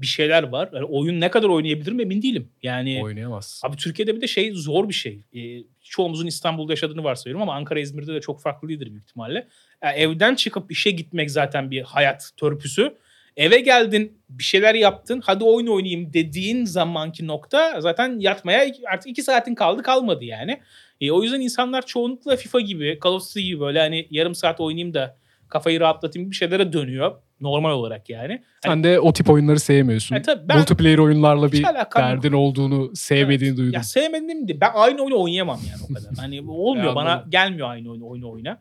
[0.00, 0.68] bir şeyler var.
[0.72, 2.48] Yani oyun ne kadar oynayabilirim emin değilim.
[2.62, 3.60] Yani Oynayamaz.
[3.64, 5.24] Abi Türkiye'de bir de şey zor bir şey.
[5.34, 9.48] Ee, çoğumuzun İstanbul'da yaşadığını varsayıyorum ama Ankara, İzmir'de de çok farklı değildir büyük ihtimalle.
[9.84, 12.94] Yani evden çıkıp işe gitmek zaten bir hayat törpüsü.
[13.36, 19.22] Eve geldin, bir şeyler yaptın, hadi oyun oynayayım dediğin zamanki nokta zaten yatmaya artık iki
[19.22, 20.60] saatin kaldı kalmadı yani.
[21.00, 24.60] E, o yüzden insanlar çoğunlukla FIFA gibi, Call of Duty gibi böyle hani yarım saat
[24.60, 25.16] oynayayım da
[25.48, 27.12] kafayı rahatlatayım bir şeylere dönüyor.
[27.40, 28.32] Normal olarak yani.
[28.32, 30.16] Hani, Sen de o tip oyunları sevmiyorsun.
[30.16, 32.22] E, tabii ben- Multiplayer oyunlarla bir alakam yok.
[32.22, 33.72] derdin olduğunu sevmediğini duydum.
[33.72, 36.14] Ya sevmedim de ben aynı oyunu oynayamam yani o kadar.
[36.16, 37.30] Hani olmuyor Ya bana anladım.
[37.30, 38.58] gelmiyor aynı oyunu oyunu oyna.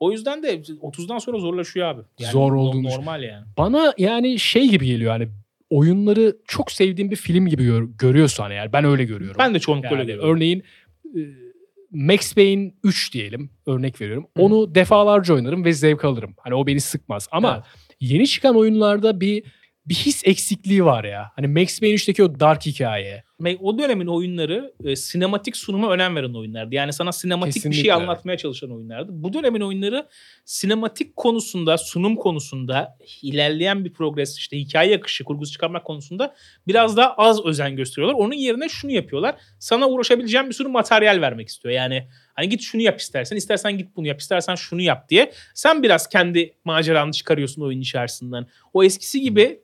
[0.00, 2.00] O yüzden de 30'dan sonra zorlaşıyor abi.
[2.18, 3.44] Yani Zor olduğunu normal yani.
[3.58, 5.28] Bana yani şey gibi geliyor hani
[5.70, 9.36] oyunları çok sevdiğim bir film gibi gör, görüyorsan eğer ben öyle görüyorum.
[9.38, 10.36] Ben de çoğunlukla Yani öyle görüyorum.
[10.36, 10.62] örneğin
[11.04, 11.20] e,
[11.90, 14.26] Max Payne 3 diyelim örnek veriyorum.
[14.36, 14.42] Hı.
[14.42, 16.34] Onu defalarca oynarım ve zevk alırım.
[16.38, 17.64] Hani o beni sıkmaz ama Evet.
[18.00, 19.42] yeni çıkan oyunlarda bir
[19.88, 21.32] bir his eksikliği var ya.
[21.36, 23.22] Hani Max Payne 3'teki o dark hikaye.
[23.60, 26.74] O dönemin oyunları e, sinematik sunuma önem veren oyunlardı.
[26.74, 27.82] Yani sana sinematik bir Kesinlikle.
[27.82, 29.12] şey anlatmaya çalışan oyunlardı.
[29.14, 30.08] Bu dönemin oyunları
[30.44, 36.34] sinematik konusunda, sunum konusunda ilerleyen bir progres, işte hikaye akışı, kurgusu çıkarmak konusunda
[36.66, 38.20] biraz daha az özen gösteriyorlar.
[38.20, 39.34] Onun yerine şunu yapıyorlar.
[39.58, 41.74] Sana uğraşabileceğin bir sürü materyal vermek istiyor.
[41.74, 45.32] Yani hani git şunu yap istersen, istersen git bunu yap, istersen şunu yap diye.
[45.54, 48.46] Sen biraz kendi maceranı çıkarıyorsun oyun içerisinden.
[48.72, 49.60] O eskisi gibi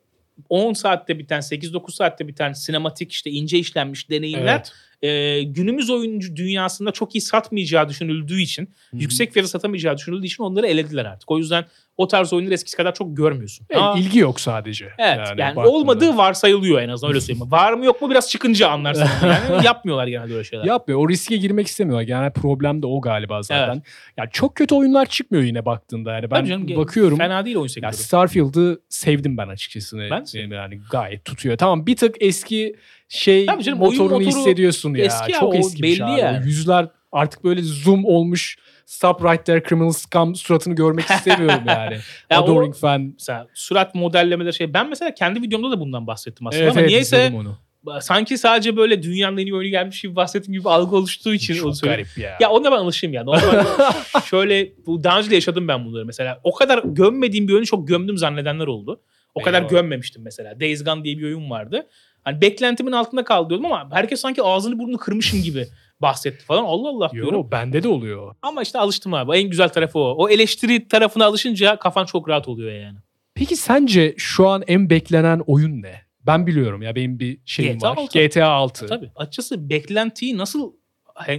[0.49, 4.71] 10 saatte biten, 8-9 saatte biten sinematik işte ince işlenmiş deneyimler Evet.
[5.05, 9.01] E, günümüz oyuncu dünyasında çok iyi satmayacağı düşünüldüğü için, Hı hı.
[9.01, 11.31] yüksek fiyata satamayacağı düşünüldüğü için onları elediler artık.
[11.31, 11.65] O yüzden
[11.97, 13.67] o tarz oyunları eskisi kadar çok görmüyorsun.
[13.69, 14.89] Evet, Aa, ilgi yok sadece.
[14.97, 15.75] evet yani, baktığında.
[15.75, 17.51] olmadığı varsayılıyor en azından öyle söyleyeyim.
[17.51, 19.07] Var mı yok mu biraz çıkınca anlarsın.
[19.23, 20.65] yani yapmıyorlar genelde öyle şeyler.
[20.65, 20.99] Yapmıyor.
[20.99, 22.03] O riske girmek istemiyorlar.
[22.03, 23.83] Genel problem de o galiba zaten.
[24.17, 26.13] Ya çok kötü oyunlar çıkmıyor yine baktığında.
[26.13, 27.17] Yani ben canım, bakıyorum.
[27.17, 27.93] Fena değil oyun Ya sektörü.
[27.93, 29.97] Starfield'ı sevdim ben açıkçası.
[29.97, 31.57] Ben yani gayet tutuyor.
[31.57, 32.75] Tamam bir tık eski
[33.09, 35.05] şey Tabii canım, motorunu motoru hissediyorsun ya.
[35.05, 36.43] eski ya, Çok o eski belli abi.
[36.43, 38.57] O yüzler artık böyle zoom olmuş.
[38.85, 41.97] Stop right there criminal scum suratını görmek istemiyorum yani.
[42.29, 43.01] Ya o- Adoring fan.
[43.13, 44.73] Mesela surat modellemeleri şey.
[44.73, 47.57] Ben mesela kendi videomda da bundan bahsettim aslında Evet, ama evet, niyeyse onu.
[48.01, 51.61] sanki sadece böyle dünyanın en iyi oyunu gelmiş gibi bahsettiğim gibi algı oluştuğu için onu
[51.61, 52.05] Çok söylüyorum.
[52.15, 52.37] garip ya.
[52.41, 53.23] Ya ona ben alışayım ya.
[53.23, 53.65] Normal
[54.25, 56.39] şöyle bu daha önce de yaşadım ben bunları mesela.
[56.43, 59.01] O kadar gömmediğim bir oyunu çok gömdüm zannedenler oldu.
[59.35, 59.69] O kadar Eyvah.
[59.69, 60.59] gömmemiştim mesela.
[60.59, 61.87] Days Gone diye bir oyun vardı.
[62.25, 65.67] Hani beklentimin altında kaldı diyordum ama herkes sanki ağzını burnunu kırmışım gibi
[66.01, 66.63] bahsetti falan.
[66.63, 67.33] Allah Allah diyorum.
[67.33, 68.35] Yo, bende de oluyor.
[68.41, 69.37] Ama işte alıştım abi.
[69.37, 70.15] En güzel tarafı o.
[70.17, 72.97] O eleştiri tarafına alışınca kafan çok rahat oluyor yani.
[73.33, 76.01] Peki sence şu an en beklenen oyun ne?
[76.25, 77.97] Ben biliyorum ya benim bir şeyim GTA var.
[77.97, 78.19] 6.
[78.19, 78.87] GTA 6.
[78.87, 79.11] Tabii.
[79.15, 80.73] Açıkçası beklentiyi nasıl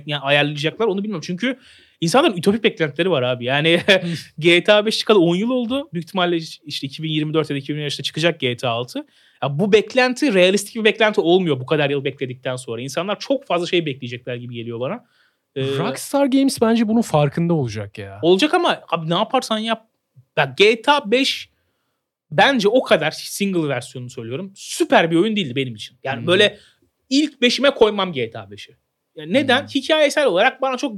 [0.06, 1.24] yani ayarlayacaklar onu bilmiyorum.
[1.26, 1.58] Çünkü
[2.00, 3.44] insanların ütopik beklentileri var abi.
[3.44, 3.80] Yani
[4.38, 5.88] GTA 5 çıkalı 10 yıl oldu.
[5.92, 9.06] Büyük ihtimalle işte 2024 ya da 2025'te çıkacak GTA 6.
[9.42, 12.82] Ya bu beklenti realistik bir beklenti olmuyor bu kadar yıl bekledikten sonra.
[12.82, 15.04] İnsanlar çok fazla şey bekleyecekler gibi geliyor bana.
[15.56, 18.18] Ee, Rockstar Games bence bunun farkında olacak ya.
[18.22, 19.86] Olacak ama abi ne yaparsan yap.
[20.36, 21.50] Bak GTA 5
[22.30, 24.52] bence o kadar single versiyonunu söylüyorum.
[24.54, 25.96] Süper bir oyun değildi benim için.
[26.04, 26.26] Yani Hmm.
[26.26, 26.58] böyle
[27.10, 28.76] ilk beşime koymam GTA 5'i.
[29.16, 29.60] Yani neden?
[29.60, 29.68] Hmm.
[29.68, 30.96] Hikayesel olarak bana çok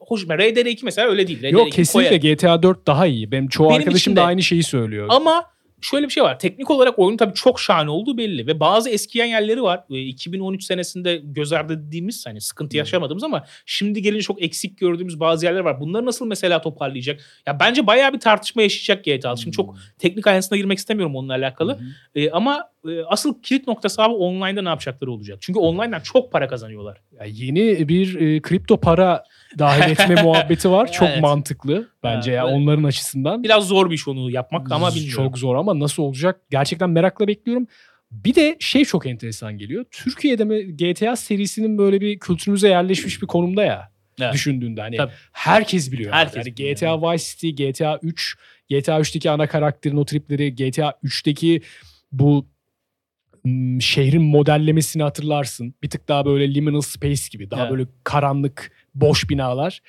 [0.00, 0.34] hoşuma.
[0.34, 1.42] RDR2 mesela öyle değil.
[1.42, 2.16] RDR2 Yok kesinlikle.
[2.16, 3.32] GTA 4 daha iyi.
[3.32, 5.06] Benim çoğu Benim arkadaşım da aynı şeyi söylüyor.
[5.10, 5.44] Ama
[5.80, 6.38] şöyle bir şey var.
[6.38, 8.46] Teknik olarak oyunun tabii çok şahane olduğu belli.
[8.46, 9.84] Ve bazı eskiyen yerleri var.
[9.90, 15.20] Ee, 2013 senesinde göz ardı dediğimiz hani sıkıntı yaşamadığımız ama şimdi gelince çok eksik gördüğümüz
[15.20, 15.80] bazı yerler var.
[15.80, 17.20] Bunları nasıl mesela toparlayacak?
[17.46, 19.36] Ya bence bayağı bir tartışma yaşayacak GTA.
[19.36, 21.78] Şimdi çok teknik ayrıntısına girmek istemiyorum onunla alakalı.
[22.14, 22.69] Ee, ama
[23.08, 25.38] asıl kilit noktası abi online'da ne yapacakları olacak.
[25.40, 27.00] Çünkü online'dan çok para kazanıyorlar.
[27.12, 29.24] Ya yeni bir e, kripto para
[29.58, 30.92] dahil etme muhabbeti var.
[30.92, 31.20] Çok Evet.
[31.22, 33.42] mantıklı bence Ha, ya onların açısından.
[33.42, 35.24] Biraz zor bir iş onu yapmak ama bilmiyorum.
[35.24, 37.66] Çok zor ama nasıl olacak gerçekten merakla bekliyorum.
[38.10, 39.84] Bir de şey çok enteresan geliyor.
[39.90, 43.90] Türkiye'de mi GTA serisinin böyle bir kültürümüze yerleşmiş bir konumda ya.
[44.20, 44.32] Evet.
[44.34, 45.12] Düşündüğünde hani Tabii.
[45.32, 46.12] herkes biliyor.
[46.12, 48.36] Herkes yani biliyor, GTA Vice City, GTA 3,
[48.70, 51.62] GTA 3'teki ana karakterin o tripleri, GTA 3'teki
[52.12, 52.46] bu
[53.80, 55.74] şehrin modellemesini hatırlarsın.
[55.82, 57.50] Bir tık daha böyle liminal space gibi.
[57.50, 57.70] Daha Evet.
[57.72, 59.80] böyle karanlık, boş binalar.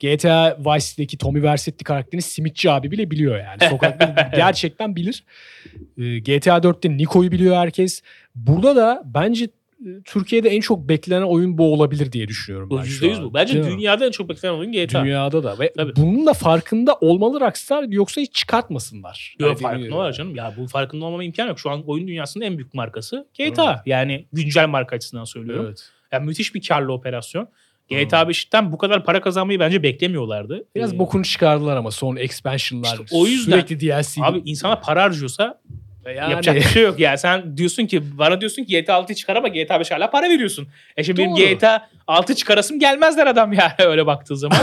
[0.00, 3.70] GTA Vice City'deki Tommy Vercetti karakterini simitçi abi bile biliyor yani.
[3.70, 5.24] Sokakta gerçekten bilir.
[5.98, 8.02] Ee, GTA 4'te Niko'yu biliyor herkes.
[8.34, 9.48] Burada da bence
[10.04, 13.24] Türkiye'de en çok beklenen oyun bu olabilir diye düşünüyorum ben şu %100 an.
[13.24, 13.34] bu.
[13.34, 13.70] Bence Değil mi?
[13.72, 15.04] dünyada en çok beklenen oyun GTA.
[15.04, 15.58] Dünyada da.
[15.58, 15.96] Ve Tabii.
[15.96, 19.36] bunun da farkında olmalı Rockstar yoksa hiç çıkartmasınlar.
[19.38, 20.34] Yok Yani farkında var canım.
[20.36, 21.58] Ya bu farkında olmama imkan yok.
[21.60, 23.82] Şu an oyun dünyasının en büyük markası GTA.
[23.86, 25.64] Yani güncel marka açısından söylüyorum.
[25.68, 25.88] Evet.
[26.12, 27.48] Yani müthiş bir karlı operasyon.
[27.90, 30.64] GTA 5'ten bu kadar para kazanmayı bence beklemiyorlardı.
[30.74, 32.98] Biraz Ee, bokunu çıkardılar ama son expansion'lar.
[33.04, 34.24] İşte o yüzden- Sürekli DLC.
[34.24, 35.60] Abi insanlar para harcıyorsa
[36.12, 37.00] yani, yapacak bir şey yok.
[37.00, 40.30] Yani sen diyorsun ki bana diyorsun ki GTA 6'yı çıkar ama GTA 5 hala para
[40.30, 40.68] veriyorsun.
[40.96, 41.40] E şimdi benim Doğru.
[41.40, 44.58] GTA 6 çıkarasım gelmezler adam yani öyle baktığı zaman.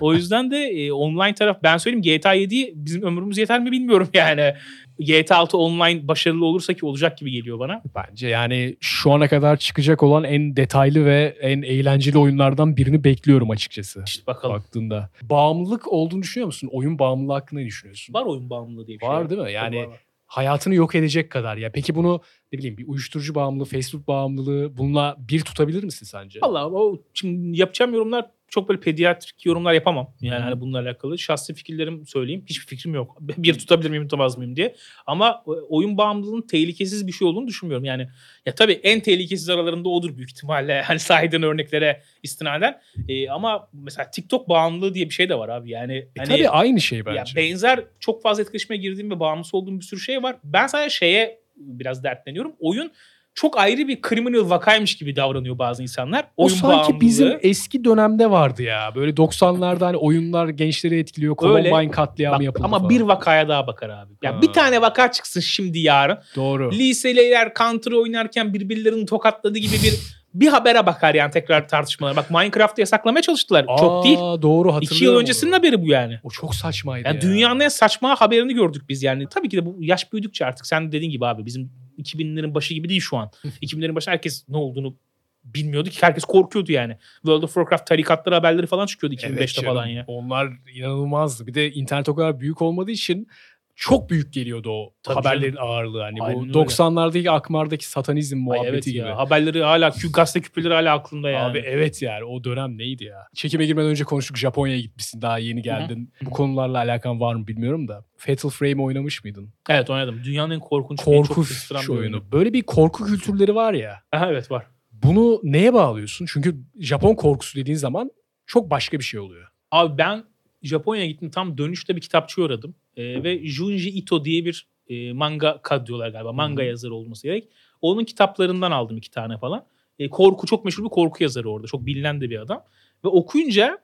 [0.00, 4.08] o yüzden de e, online taraf ben söyleyeyim GTA 7'yi bizim ömrümüz yeter mi bilmiyorum
[4.14, 4.54] yani.
[4.98, 7.82] GTA 6 online başarılı olursa ki olacak gibi geliyor bana.
[7.94, 13.50] Bence yani şu ana kadar çıkacak olan en detaylı ve en eğlenceli oyunlardan birini bekliyorum
[13.50, 14.02] açıkçası.
[14.06, 14.56] İşte bakalım.
[14.56, 15.10] Baktığında.
[15.22, 16.68] Bağımlılık olduğunu düşünüyor musun?
[16.72, 18.14] Oyun bağımlılığı hakkında ne düşünüyorsun?
[18.14, 19.08] Var oyun bağımlılığı diye bir şey.
[19.08, 19.52] Var değil mi?
[19.52, 20.00] Yani Var, var.
[20.36, 21.56] Hayatını yok edecek kadar.
[21.56, 22.20] Ya peki bunu
[22.52, 26.40] ne bileyim bir uyuşturucu bağımlılığı, Facebook bağımlılığı bununla bir tutabilir misin sence?
[26.42, 30.14] Valla o şimdi yapacağım yorumlar çok böyle pediatrik yorumlar yapamam.
[30.20, 32.44] Yani hani bununla alakalı şahsi fikirlerim söyleyeyim.
[32.46, 33.18] Hiçbir fikrim yok.
[33.20, 34.74] Bir tutabilir miyim tutamaz mıyım diye.
[35.06, 37.84] Ama e, oyun bağımlılığının tehlikesiz bir şey olduğunu düşünmüyorum.
[37.84, 38.08] Yani
[38.46, 40.82] ya tabii en tehlikesiz aralarında odur büyük ihtimalle.
[40.94, 42.80] Hani saydığın örneklere istinaden.
[43.08, 45.70] E, ama mesela TikTok bağımlılığı diye bir şey de var abi.
[45.70, 47.36] Yani E hani, tabii aynı şey ya bence.
[47.36, 50.36] benzer çok fazla etkileşime girdiğim ve bağımlısı olduğum bir sürü şey var.
[50.44, 52.52] Ben sadece şeye biraz dertleniyorum.
[52.58, 52.92] Oyun
[53.34, 56.24] çok ayrı bir criminal vakaymış gibi davranıyor bazı insanlar.
[56.36, 57.00] o Oyun sanki bağımlılığı.
[57.00, 58.92] bizim eski dönemde vardı ya.
[58.94, 61.36] Böyle 90'larda hani oyunlar gençleri etkiliyor.
[61.42, 61.68] Öyle.
[61.68, 62.90] Columbine katliamı Bak, yapıldı ama falan.
[62.90, 64.12] bir vakaya daha bakar abi.
[64.22, 64.42] Ya Ha.
[64.42, 66.18] bir tane vaka çıksın şimdi yarın.
[66.36, 66.72] Doğru.
[66.72, 69.94] Liseliler counter oynarken birbirlerini tokatladı gibi bir
[70.34, 72.16] bir habere bakar yani tekrar tartışmalar.
[72.16, 73.66] Bak Minecraft'ı yasaklamaya çalıştılar.
[73.78, 74.18] Çok Aa, değil.
[74.18, 74.82] Doğru hatırlıyorum.
[74.96, 75.20] İki yıl onu.
[75.20, 76.18] öncesinin haberi bu yani.
[76.22, 77.20] O çok saçmaydı Yani ya.
[77.22, 79.26] dünyanın en saçma haberini gördük biz yani.
[79.30, 82.88] Tabii ki de bu yaş büyüdükçe artık sen dediğin gibi abi bizim 2000'lerin başı gibi
[82.88, 83.30] değil şu an.
[83.62, 84.96] 2000'lerin başı herkes ne olduğunu
[85.44, 86.96] bilmiyordu ki herkes korkuyordu yani.
[87.14, 89.68] World of Warcraft tarikatları haberleri falan çıkıyordu 2005'te Evet canım.
[89.74, 90.04] falan ya.
[90.06, 91.46] Onlar inanılmazdı.
[91.46, 93.28] Bir de internet o kadar büyük olmadığı için
[93.76, 96.00] çok büyük geliyordu o Tabii haberlerin ağırlığı.
[96.02, 96.52] Hani Aynen bu öyle.
[96.52, 98.96] 90'lardaki Akmar'daki satanizm Ay muhabbeti evet gibi.
[98.96, 99.16] ya.
[99.18, 101.50] Haberleri hala gazete küpeleri hala aklımda yani.
[101.50, 103.26] Abi evet yani o dönem neydi ya?
[103.34, 106.12] Çekime girmeden önce konuştuk Japonya'ya gitmişsin daha yeni geldin.
[106.22, 108.04] Bu konularla alakan var mı bilmiyorum da.
[108.16, 109.50] Fatal Frame oynamış mıydın?
[109.68, 110.20] Evet oynadım.
[110.24, 112.00] Dünyanın en korkunç, Korku çok şu oyunu.
[112.16, 112.32] oyunu.
[112.32, 114.02] Böyle bir korku kültürleri var ya.
[114.12, 114.66] Aha, evet var.
[114.92, 116.26] Bunu neye bağlıyorsun?
[116.32, 118.10] Çünkü Japon korkusu dediğin zaman
[118.46, 119.48] çok başka bir şey oluyor.
[119.70, 120.24] Abi ben
[120.62, 121.30] Japonya'ya gittim.
[121.30, 122.74] Tam dönüşte bir kitapçı uğradım.
[122.96, 126.32] Ee, ve Junji Ito diye bir e, manga kad diyorlar galiba.
[126.32, 126.66] Manga hı.
[126.66, 127.48] yazarı olması gerek.
[127.80, 129.66] Onun kitaplarından aldım iki tane falan.
[129.98, 131.66] E, korku çok meşhur bir korku yazarı orada.
[131.66, 132.64] Çok bilinen de bir adam.
[133.04, 133.78] Ve okuyunca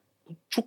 [0.48, 0.64] çok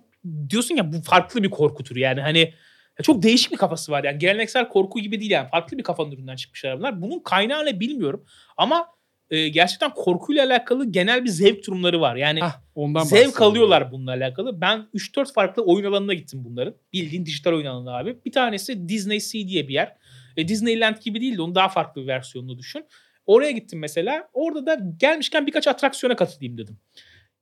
[0.48, 1.98] diyorsun ya bu farklı bir korku türü.
[1.98, 2.54] Yani hani
[3.02, 4.04] çok değişik bir kafası var.
[4.04, 5.48] Yani geleneksel korku gibi değil yani.
[5.48, 7.02] Farklı bir kafanın üründen çıkmışlar bunlar.
[7.02, 8.24] Bunun kaynağı ne bilmiyorum.
[8.56, 8.86] Ama
[9.30, 12.16] e, gerçekten korkuyla alakalı genel bir zevk durumları var.
[12.16, 14.60] Yani Hah, ondan Zevk alıyorlar bununla alakalı.
[14.60, 16.74] Ben 3-4 farklı oyun alanına gittim bunların.
[16.92, 18.18] Bildiğin dijital oyun alanı abi.
[18.24, 19.96] Bir tanesi Disney Sea diye bir yer.
[20.36, 22.86] E, Disneyland gibi değil de onun daha farklı bir versiyonunu düşün.
[23.26, 24.28] Oraya gittim mesela.
[24.32, 26.78] Orada da gelmişken birkaç atraksiyona katılayım dedim.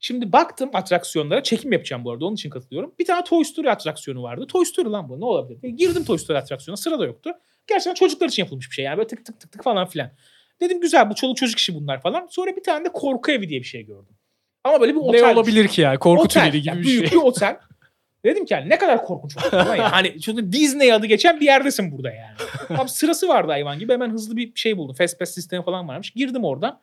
[0.01, 1.42] Şimdi baktım atraksiyonlara.
[1.42, 2.25] Çekim yapacağım bu arada.
[2.27, 2.95] Onun için katılıyorum.
[2.99, 4.47] Bir tane Toy Story atraksiyonu vardı.
[4.47, 5.59] Toy Story lan bu ne olabilir?
[5.62, 6.77] E, girdim Toy Story atraksiyona.
[6.77, 7.31] Sıra da yoktu.
[7.66, 8.85] Gerçekten çocuklar için yapılmış bir şey.
[8.85, 10.11] Yani böyle tık tık tık tık falan filan.
[10.62, 12.27] Dedim güzel bu çoluk çocuk işi bunlar falan.
[12.31, 14.16] Sonra bir tane de korku evi diye bir şey gördüm.
[14.64, 15.20] Ama böyle bir otel.
[15.27, 15.98] Ne olabilir ki ya?
[15.98, 16.42] Korku Otel.
[16.42, 17.18] tüneli gibi Yani bir büyük şey.
[17.18, 17.57] bir otel.
[18.25, 19.53] Dedim ki yani ne kadar korkunç olur.
[19.79, 22.37] Hani çünkü Disney adı geçen bir yerdesin burada yani.
[22.81, 23.92] Abi sırası vardı hayvan gibi.
[23.92, 24.94] Hemen hızlı bir şey buldum.
[24.94, 26.11] Fast pass sistemi falan varmış.
[26.11, 26.81] Girdim oradan.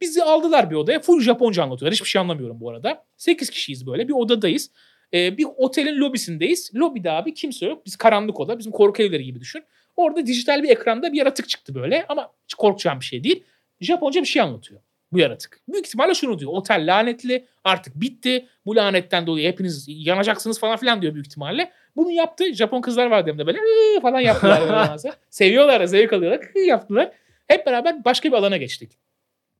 [0.00, 1.00] Bizi aldılar bir odaya.
[1.00, 1.94] Full Japonca anlatıyorlar.
[1.94, 3.04] Hiçbir şey anlamıyorum bu arada.
[3.16, 4.08] 8 kişiyiz böyle.
[4.08, 4.70] Bir odadayız.
[5.14, 6.70] Ee, bir otelin lobisindeyiz.
[6.74, 7.86] Lobide abi kimse yok.
[7.86, 8.58] Biz karanlık oda.
[8.58, 9.64] Bizim korku evleri gibi düşün.
[9.96, 12.04] Orada dijital bir ekranda bir yaratık çıktı böyle.
[12.08, 13.44] Ama hiç korkacağım bir şey değil.
[13.80, 14.80] Japonca bir şey anlatıyor
[15.14, 15.60] bu yaratık.
[15.68, 16.50] Büyük ihtimalle şunu diyor.
[16.54, 18.46] Otel lanetli artık bitti.
[18.66, 21.72] Bu lanetten dolayı hepiniz yanacaksınız falan filan diyor büyük ihtimalle.
[21.96, 22.54] Bunu yaptı.
[22.54, 24.98] Japon kızlar vardı hem de böyle "Iı" falan yaptılar.
[25.30, 26.40] Seviyorlar, zevk alıyorlar.
[26.54, 27.10] "Iı" yaptılar.
[27.48, 28.92] Hep beraber başka bir alana geçtik.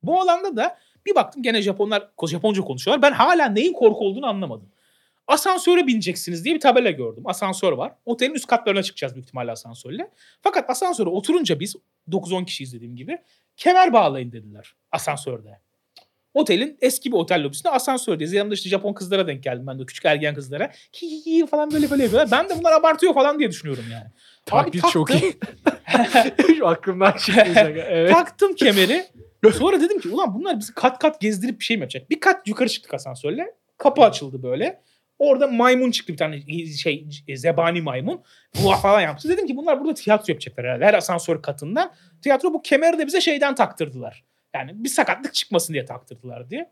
[0.03, 3.03] Bu alanda da bir baktım gene Japonlar Japonca konuşuyorlar.
[3.03, 4.69] Ben hala neyin korku olduğunu anlamadım.
[5.29, 7.23] Asansöre bineceksiniz diye bir tabela gördüm.
[7.27, 7.93] Asansör var.
[8.05, 10.11] Otelin üst katlarına çıkacağız büyük ihtimalle asansörle.
[10.43, 11.77] Fakat asansöre oturunca biz
[12.11, 13.19] 9-10 kişiyiz dediğim gibi.
[13.57, 15.61] Kemer bağlayın dediler asansörde.
[16.35, 18.33] Otelin eski bir otel lobisinde asansördeyiz.
[18.33, 20.71] Yanımda işte Japon kızlara denk geldim ben de küçük ergen kızlara.
[21.03, 22.31] Hi hi hi falan böyle böyle yapıyorlar.
[22.31, 24.07] Ben de bunlar abartıyor falan diye düşünüyorum yani.
[24.47, 25.37] Taklit çok iyi.
[26.59, 27.77] Şu aklımdan çıkmayacak.
[27.77, 28.13] Evet.
[28.13, 29.07] Taktım kemeri.
[29.59, 32.11] Sonra dedim ki ulan bunlar bizi kat kat gezdirip bir şey mi yapacak?
[32.11, 33.55] Bir kat yukarı çıktık asansörle.
[33.79, 34.81] Kapı açıldı böyle.
[35.25, 36.41] Orada maymun çıktı bir tane
[36.77, 38.21] şey zebani maymun.
[38.57, 39.29] Vua falan yaptı.
[39.29, 40.85] Dedim ki bunlar burada tiyatro yapacaklar herhalde.
[40.85, 41.95] Her asansör katında.
[42.23, 44.25] Tiyatro bu kemeri de bize şeyden taktırdılar.
[44.55, 46.71] Yani bir sakatlık çıkmasın diye taktırdılar diye.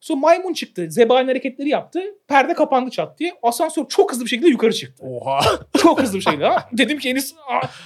[0.00, 0.90] Sonra maymun çıktı.
[0.90, 2.00] Zebani hareketleri yaptı.
[2.28, 3.32] Perde kapandı çat diye.
[3.42, 5.04] Asansör çok hızlı bir şekilde yukarı çıktı.
[5.06, 5.40] Oha.
[5.82, 6.50] Çok hızlı bir şekilde.
[6.72, 7.34] Dedim ki Enis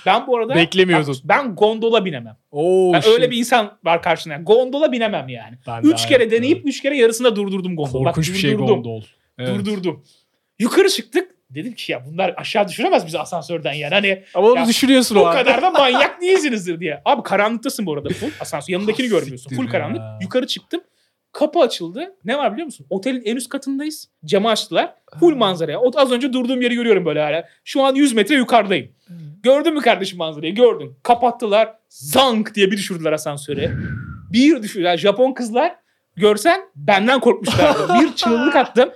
[0.06, 1.16] ben bu arada Beklemiyordun.
[1.24, 2.36] Ben, ben gondola binemem.
[2.50, 3.12] Oo, Ben shit.
[3.12, 4.36] öyle bir insan var karşında.
[4.36, 5.58] Gondola binemem yani.
[5.66, 8.04] Ben üç kere deneyip üç kere yarısında durdurdum gondolu.
[8.04, 8.74] Bak, Korkunç bir şey durdurdum.
[8.74, 9.02] gondol.
[9.38, 9.48] Evet.
[9.58, 10.04] Durdurdum.
[10.58, 11.34] Yukarı çıktık.
[11.50, 13.94] Dedim ki ya bunlar aşağı düşüremez bizi asansörden yani.
[13.94, 15.32] Hani Ama onu Ya, düşünüyorsun bu o an.
[15.36, 17.02] kadar da manyak değilsinizdir diye.
[17.04, 18.30] Abi karanlıktasın bu arada full.
[18.40, 19.36] Asansör yanındakini görmüyorsun.
[19.36, 19.70] Siktir Full ya.
[19.70, 20.02] karanlık.
[20.22, 20.80] Yukarı çıktım.
[21.32, 22.14] Kapı açıldı.
[22.24, 22.86] Ne var biliyor musun?
[22.90, 24.08] Otelin en üst katındayız.
[24.24, 24.94] Camı açtılar.
[25.20, 25.80] Full manzaraya.
[25.80, 27.48] O az önce durduğum yeri görüyorum böyle hala.
[27.64, 28.92] Şu an 100 metre yukarıdayım.
[29.42, 30.54] Gördün mü kardeşim manzarayı?
[30.54, 30.96] Gördün.
[31.02, 31.74] Kapattılar.
[31.88, 33.72] Zank diye bir düşürdüler asansöre.
[34.32, 34.96] Bir düşürdüler.
[34.96, 35.76] Japon kızlar
[36.16, 37.92] görsen benden korkmuşlardı.
[38.00, 38.90] Bir çığlık attım.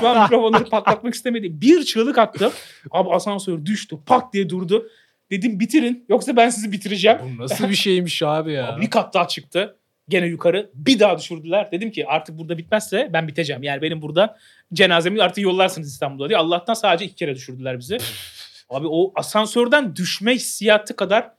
[0.00, 1.60] Şu an mikrofonları patlatmak istemedim.
[1.60, 2.52] Bir çığlık attım.
[2.90, 3.96] Abi asansör düştü.
[4.06, 4.88] Pak diye durdu.
[5.30, 6.04] Dedim bitirin.
[6.08, 7.18] Yoksa ben sizi bitireceğim.
[7.38, 8.68] Bu nasıl bir şeymiş abi ya?
[8.72, 9.76] Abi bir kat daha çıktı.
[10.08, 10.70] Gene yukarı.
[10.74, 11.72] Bir daha düşürdüler.
[11.72, 13.62] Dedim ki artık burada bitmezse ben biteceğim.
[13.62, 14.36] Yani benim burada
[14.72, 16.38] cenazemi artık yollarsınız İstanbul'a diye.
[16.38, 17.98] Allah'tan sadece iki kere düşürdüler bizi.
[18.70, 21.30] Abi o asansörden düşme hissiyatı kadar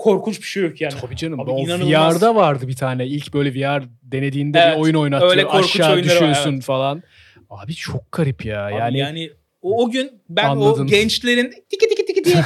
[0.00, 0.94] korkunç bir şey yok yani.
[1.00, 1.40] Tabii canım.
[1.40, 2.16] Abi o inanılmaz.
[2.16, 3.06] VR'da vardı bir tane.
[3.06, 5.26] İlk böyle VR denediğinde Evet, bir oyun oynattı.
[5.26, 7.02] öyle Aşağı var, düşüyorsun falan.
[7.50, 8.66] Abi çok garip ya.
[8.66, 9.30] Abi yani, yani,
[9.62, 10.84] o, o gün ben Anladın.
[10.84, 12.36] o gençlerin tiki tiki tiki diye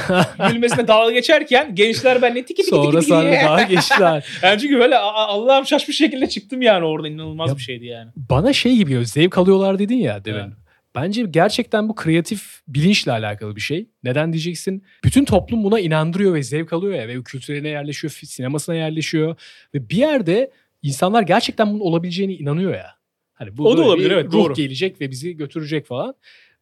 [0.49, 3.41] gülmesine dalga geçerken gençler benimle tiki tiki sonra tiki diye.
[3.45, 4.25] daha geçtiler.
[4.43, 8.11] Yani çünkü böyle Allah'ım şaşmış şekilde çıktım yani orada inanılmaz Ya- bir şeydi yani.
[8.15, 9.05] Bana şey gibi.
[9.05, 10.39] Zevk alıyorlar dedin ya demin.
[10.39, 10.53] Evet.
[10.95, 13.89] Bence gerçekten bu kreatif bilinçle alakalı bir şey.
[14.03, 14.83] Neden diyeceksin?
[15.03, 19.35] Bütün toplum buna inandırıyor ve zevk alıyor ya ve kültürüne yerleşiyor, sinemasına yerleşiyor
[19.73, 22.95] ve bir yerde insanlar gerçekten bunun olabileceğine inanıyor ya.
[23.33, 24.53] Hani bu O da olabilir, evet, ruh doğru.
[24.53, 26.15] gelecek ve bizi götürecek falan.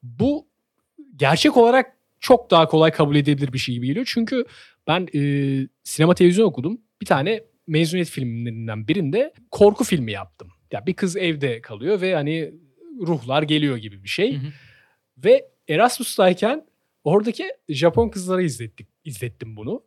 [0.03, 0.47] Bu
[1.15, 4.05] gerçek olarak çok daha kolay kabul edilebilir bir şey gibi geliyor.
[4.09, 4.45] Çünkü
[4.87, 5.21] ben e,
[5.83, 6.81] sinema televizyon okudum.
[7.01, 10.47] Bir tane mezuniyet filmlerinden birinde korku filmi yaptım.
[10.71, 12.53] Ya bir kız evde kalıyor ve hani
[13.01, 14.33] ruhlar geliyor gibi bir şey.
[14.33, 14.51] Hı hı.
[15.17, 16.65] Ve Erasmus'tayken
[17.03, 19.83] oradaki Japon kızlara izlettik, izlettim bunu.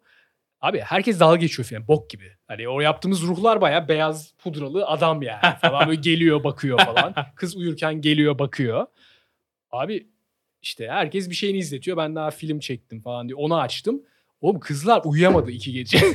[0.60, 2.32] Abi herkes dalga geçiyor falan bok gibi.
[2.46, 7.14] Hani o yaptığımız ruhlar bayağı beyaz pudralı adam yani falan böyle geliyor bakıyor falan.
[7.34, 8.86] Kız uyurken geliyor bakıyor.
[9.70, 10.06] Abi
[10.62, 11.96] işte herkes bir şeyini izletiyor.
[11.96, 14.02] Ben daha film çektim falan diye onu açtım.
[14.40, 15.98] Oğlum kızlar uyuyamadı iki gece.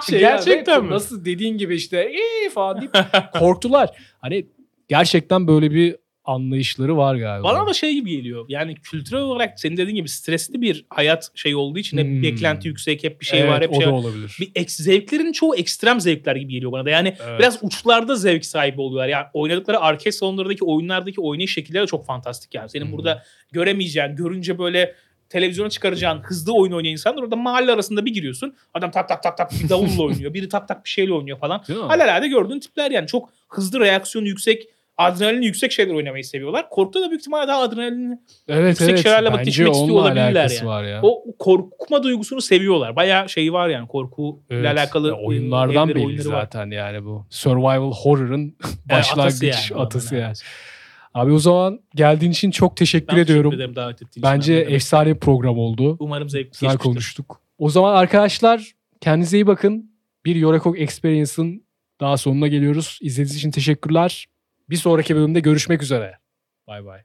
[0.10, 0.90] Şey Gerçekten yani, mi?
[0.90, 2.92] Nasıl dediğin gibi işte iyi falan deyip
[3.38, 3.96] korktular.
[4.18, 4.46] Hani
[4.88, 7.44] gerçekten böyle bir anlayışları var galiba.
[7.48, 8.44] Bana da şey gibi geliyor.
[8.48, 12.22] Yani kültürel olarak senin dediğin gibi stresli bir hayat şey olduğu için hep Hmm.
[12.22, 13.98] beklenti yüksek, hep bir şey Evet, var, hep o şey da var.
[13.98, 14.36] olabilir.
[14.40, 16.90] Bir ek, zevklerin çoğu ekstrem zevkler gibi geliyor bana da.
[16.90, 17.38] Yani Evet.
[17.38, 19.08] biraz uçlarda zevk sahibi oluyorlar.
[19.08, 22.68] Yani oynadıkları arcade salonlarındaki oyunlardaki oynayış şekilleri de çok fantastik yani.
[22.70, 22.92] Senin Hı.
[22.92, 24.94] burada göremeyeceğin, görünce böyle
[25.28, 28.54] televizyona çıkaracağın hızlı oyun oynayan insanlar orada mahalle arasında bir giriyorsun.
[28.74, 30.34] Adam tak tak tak tak bir davulla oynuyor.
[30.34, 31.64] Biri tak tak bir şeyle oynuyor falan.
[31.88, 36.70] Alelade gördüğün tipler yani çok hızlı reaksiyonu yüksek, adrenalin yüksek şeyler oynamayı seviyorlar.
[36.70, 39.02] Korkuda da büyük ihtimalle daha adrenalin Evet yüksek evet.
[39.02, 40.66] şeylerle vakit geçirmek istiyor olabilirler yani.
[40.66, 41.00] var ya.
[41.02, 42.96] o korkma duygusunu seviyorlar.
[42.96, 44.66] Bayağı şey var yani korku ile Evet.
[44.78, 46.40] alakalı Ya oyunlardan evleri, belli oyunları var.
[46.42, 47.26] zaten yani bu.
[47.30, 48.56] Survival horror'ın
[48.90, 49.80] başlangıç yani.
[49.82, 50.34] atısı yani.
[51.14, 53.50] Abi o zaman geldiğin için çok teşekkür Ben ediyorum.
[53.50, 54.22] teşekkür ederim davet ettiğin için.
[54.22, 54.72] Bence demek.
[54.72, 55.96] efsane bir program oldu.
[56.00, 56.84] Umarım zevk Güzel geçmiştir.
[56.90, 57.40] konuştuk.
[57.58, 59.90] O zaman arkadaşlar kendinize iyi bakın.
[60.24, 61.64] Bir Yorekok Experience'ın
[62.00, 62.98] daha sonuna geliyoruz.
[63.02, 64.26] İzlediğiniz için teşekkürler.
[64.70, 66.18] Bir sonraki bölümde görüşmek üzere.
[66.66, 67.04] Bay bay.